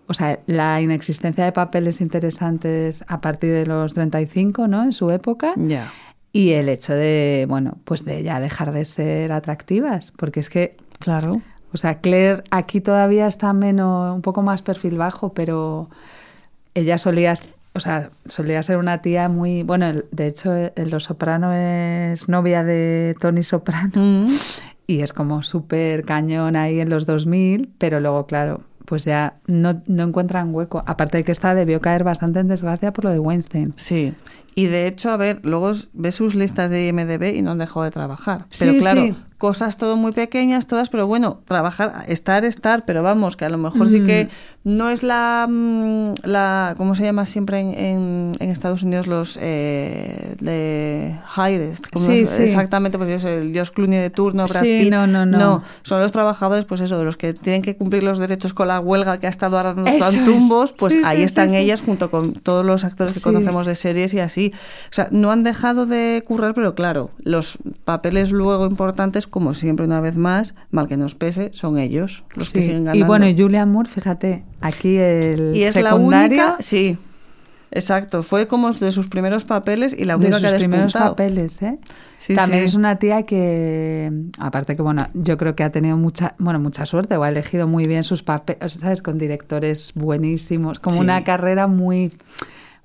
[0.08, 4.84] o sea, la inexistencia de papeles interesantes a partir de los 35, ¿no?
[4.84, 5.54] En su época.
[5.56, 5.92] Ya.
[6.34, 10.76] Y el hecho de, bueno, pues de ya dejar de ser atractivas, porque es que,
[11.00, 11.42] Claro.
[11.76, 15.90] O sea, Claire aquí todavía está menos, un poco más perfil bajo, pero
[16.74, 17.34] ella solía,
[17.74, 22.64] o sea, solía ser una tía muy, bueno, de hecho, en Los Soprano es novia
[22.64, 24.28] de Tony Soprano Mm.
[24.88, 29.82] y es como súper cañón ahí en los 2000, pero luego, claro, pues ya no,
[29.88, 30.84] no encuentran hueco.
[30.86, 33.74] Aparte de que esta debió caer bastante en desgracia por lo de Weinstein.
[33.78, 34.14] Sí.
[34.54, 37.84] Y de hecho, a ver, luego ves sus listas de IMDB y no han dejado
[37.84, 38.46] de trabajar.
[38.58, 39.16] Pero Sí, claro, sí.
[39.38, 43.58] Cosas todo muy pequeñas, todas, pero bueno, trabajar, estar, estar, pero vamos, que a lo
[43.58, 44.06] mejor sí Mm.
[44.06, 44.30] que
[44.64, 49.38] no es la, mm, la ¿cómo se llama siempre en, en- en Estados Unidos los
[49.42, 51.88] eh, de highest?
[51.92, 52.30] ¿Cómo Sí, es?
[52.30, 52.44] sí.
[52.44, 54.92] Exactamente, pues yo sé, el Josh Clooney de turno, Brad Sí, Pitt.
[54.92, 55.38] no, no, no.
[55.38, 58.68] No, son los trabajadores, pues eso, de los que tienen que cumplir los derechos con
[58.70, 62.34] la huelga que ha estado ahora dando tan tumbos, pues ahí están ellas junto con
[62.34, 64.54] todos los actores que conocemos de series y así.
[64.90, 69.86] O sea, no han dejado de currar, pero claro, los papeles luego importantes, como siempre
[69.86, 73.06] una vez más, mal que nos pese, son ellos los que siguen Y ganando.
[73.08, 76.98] bueno, y Julian Moore, fíjate, aquí el Y es la única, sí,
[77.72, 80.94] exacto, fue como de sus primeros papeles y la de única sus que ha primeros
[80.94, 81.78] papeles, ¿eh?
[82.20, 82.70] Sí, También sí.
[82.70, 86.86] es una tía que, aparte que, bueno, yo creo que ha tenido mucha, bueno, mucha
[86.86, 89.02] suerte o ha elegido muy bien sus papeles, ¿sabes?
[89.04, 92.12] Con directores buenísimos, como una carrera muy,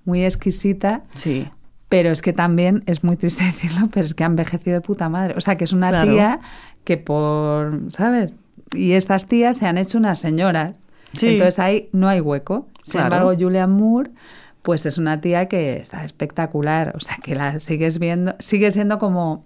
[0.05, 1.05] muy exquisita.
[1.15, 1.49] Sí.
[1.91, 5.09] Pero es que también, es muy triste decirlo, pero es que ha envejecido de puta
[5.11, 5.35] madre.
[5.37, 6.11] O sea, que es una Claro.
[6.13, 6.41] tía
[6.85, 8.33] que por, ¿sabes?
[8.73, 10.77] Y estas tías se han hecho unas señoras.
[11.13, 11.29] Sí.
[11.35, 12.69] Entonces ahí no hay hueco.
[12.85, 13.07] Sin Claro.
[13.17, 14.11] embargo, Julian Moore,
[14.63, 16.93] pues es una tía que está espectacular.
[16.97, 19.45] O sea, que la sigues viendo, sigue siendo como,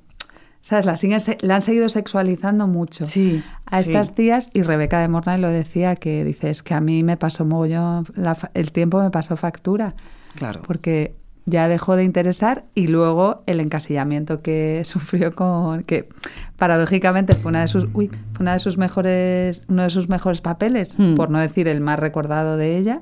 [0.60, 0.84] ¿sabes?
[0.84, 3.90] La, siguen, la han seguido sexualizando mucho Sí, a sí.
[3.90, 7.16] estas tías y Rebeca de Mornay lo decía que dice es que a mí me
[7.16, 9.94] pasó mogollón la el tiempo me pasó factura
[10.36, 10.60] Claro.
[10.66, 11.14] porque
[11.46, 16.08] ya dejó de interesar y luego el encasillamiento que sufrió con que
[16.56, 20.40] paradójicamente fue una de sus uy, fue una de sus mejores uno de sus mejores
[20.40, 21.14] papeles Hmm.
[21.14, 23.00] por no decir el más recordado de ella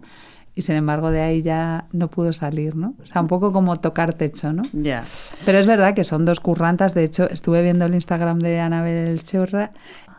[0.54, 3.76] y sin embargo de ahí ya no pudo salir no o sea un poco como
[3.76, 5.04] tocar techo no Ya.
[5.46, 6.94] pero es verdad que son dos currantas.
[6.94, 9.70] De hecho, estuve viendo el Instagram de Anabel Chorra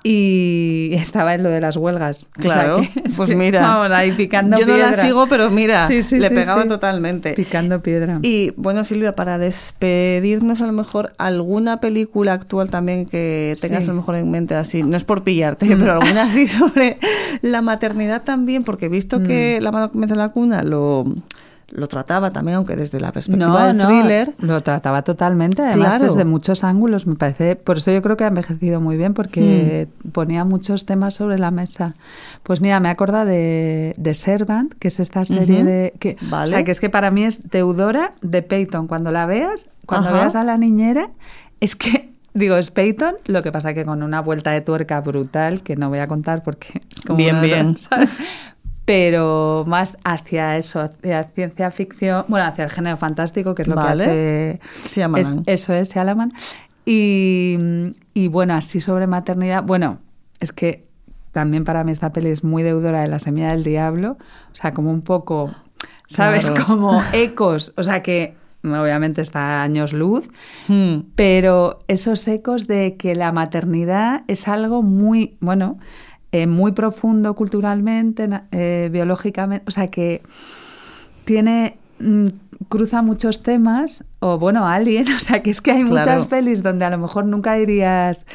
[0.03, 2.27] y estaba en lo de las huelgas.
[2.37, 3.61] O sea Claro, que- pues que, mira.
[3.61, 4.91] Vamos, ahí picando Yo no piedra.
[4.91, 7.33] la sigo, pero mira, Sí, sí, le sí, pegaba totalmente.
[7.33, 8.19] Picando piedra.
[8.21, 13.91] Y bueno, Silvia, para despedirnos, a lo mejor alguna película actual también que tengas a
[13.91, 15.79] lo mejor en mente así, no es por pillarte, Mm.
[15.79, 16.97] pero alguna así sobre
[17.41, 19.63] la maternidad también, porque he visto que Mm.
[19.63, 21.05] La mano mece la cuna lo,
[21.75, 24.33] lo trataba también, aunque desde la perspectiva no, del no, thriller.
[24.39, 26.05] lo trataba totalmente, además Claro.
[26.05, 27.55] desde muchos ángulos, me parece.
[27.55, 31.49] Por eso yo creo que ha envejecido muy bien, porque ponía muchos temas sobre la
[31.49, 31.95] mesa.
[32.43, 35.93] Pues mira, me acuerdo de, de Servant, que es esta serie de...
[35.99, 36.51] Que, Vale.
[36.53, 38.87] O sea, que es que para mí es deudora de Peyton.
[38.87, 40.17] Cuando la veas, cuando Ajá.
[40.19, 41.09] veas a la niñera,
[41.59, 42.11] es que...
[42.35, 45.89] Digo, es Peyton, lo que pasa que con una vuelta de tuerca brutal, que no
[45.89, 46.81] voy a contar porque...
[47.05, 47.77] como Bien, bien.
[47.77, 48.09] ¿sabes?
[48.85, 53.75] Pero más hacia eso, hacia ciencia ficción, bueno, hacia el género fantástico, que es lo
[53.75, 54.03] Vale.
[54.05, 54.89] que hace...
[54.95, 55.43] Shyamalan.
[55.47, 56.33] es- eso es, Shyamalan.
[56.85, 57.57] Y,
[58.13, 59.99] y bueno, así sobre maternidad, bueno,
[60.39, 60.85] es que
[61.31, 64.17] también para mí esta peli es muy deudora de La Semilla del Diablo,
[64.51, 65.51] o sea, como un poco,
[66.07, 66.49] ¿sabes?
[66.51, 66.65] Claro.
[66.67, 70.29] Como ecos, o sea que obviamente está a años luz,
[70.67, 70.99] Hmm.
[71.15, 75.77] pero esos ecos de que la maternidad es algo muy, bueno,
[76.33, 80.21] eh, muy profundo culturalmente, eh, biológicamente, o sea que
[81.25, 82.27] tiene mm,
[82.69, 86.11] cruza muchos temas, o bueno, Alien, o sea, que es que hay Claro.
[86.11, 88.25] muchas pelis donde a lo mejor nunca dirías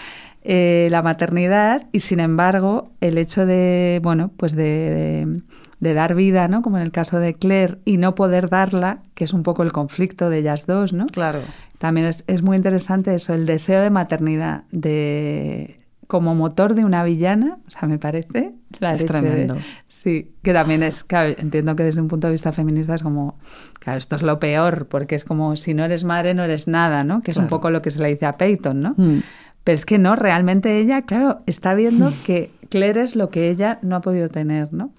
[0.43, 5.43] eh, la maternidad y sin embargo el hecho de, bueno, pues de, de-
[5.81, 6.61] de dar vida, ¿no?
[6.63, 9.71] Como en el caso de Claire, y no poder darla, que es un poco el
[9.71, 11.07] conflicto de ellas dos, ¿no?
[11.07, 11.39] Claro.
[11.79, 15.78] También es, es muy interesante eso, el deseo de maternidad, de
[16.09, 19.59] como motor de una villana, o sea, me parece la Es leche de- tremendo.
[19.89, 23.39] sí, que también es, claro, entiendo que desde un punto de vista feminista es como,
[23.79, 27.05] claro, esto es lo peor, porque es como si no eres madre no eres nada,
[27.05, 27.21] ¿no?
[27.23, 27.57] Que es un Claro.
[27.59, 28.95] poco lo que se le dice a Peyton, ¿no?
[28.97, 29.21] Mm.
[29.65, 33.79] Pero es que no, realmente ella, claro, está viendo que Claire es lo que ella
[33.83, 34.91] no ha podido tener, ¿no?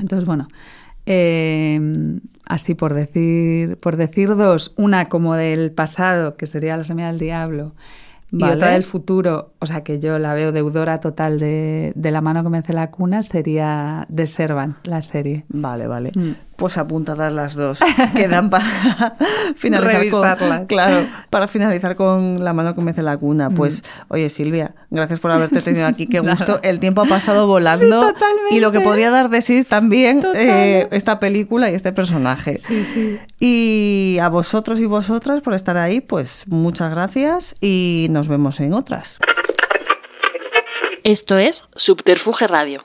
[0.00, 0.48] Entonces, bueno,
[1.06, 1.80] eh,
[2.46, 7.18] así por decir, por decir dos, una como del pasado, que sería la semilla del
[7.18, 7.74] diablo,
[8.32, 8.54] y Vale.
[8.54, 12.42] otra del futuro, o sea que yo la veo deudora total de, de la mano
[12.42, 15.44] que me hace la cuna, sería The Servant, la serie.
[15.50, 16.12] Vale, vale.
[16.14, 16.30] Mm.
[16.62, 17.80] Pues apuntadas las dos.
[18.14, 18.64] Quedan para
[19.56, 20.38] finalizar Revisarlas.
[20.58, 20.66] con.
[20.66, 23.50] Claro, para finalizar con la mano que me hace la cuna.
[23.50, 26.06] Pues, oye, Silvia, gracias por haberte tenido aquí.
[26.06, 26.60] Qué gusto.
[26.62, 28.02] El tiempo ha pasado volando.
[28.06, 28.54] Sí, totalmente.
[28.54, 32.58] Y lo que podría dar de sí también eh, esta película y este personaje.
[32.58, 33.18] Sí, sí.
[33.40, 38.72] Y a vosotros y vosotras por estar ahí, pues muchas gracias y nos vemos en
[38.72, 39.18] otras.
[41.02, 42.84] Esto es Subterfuge Radio.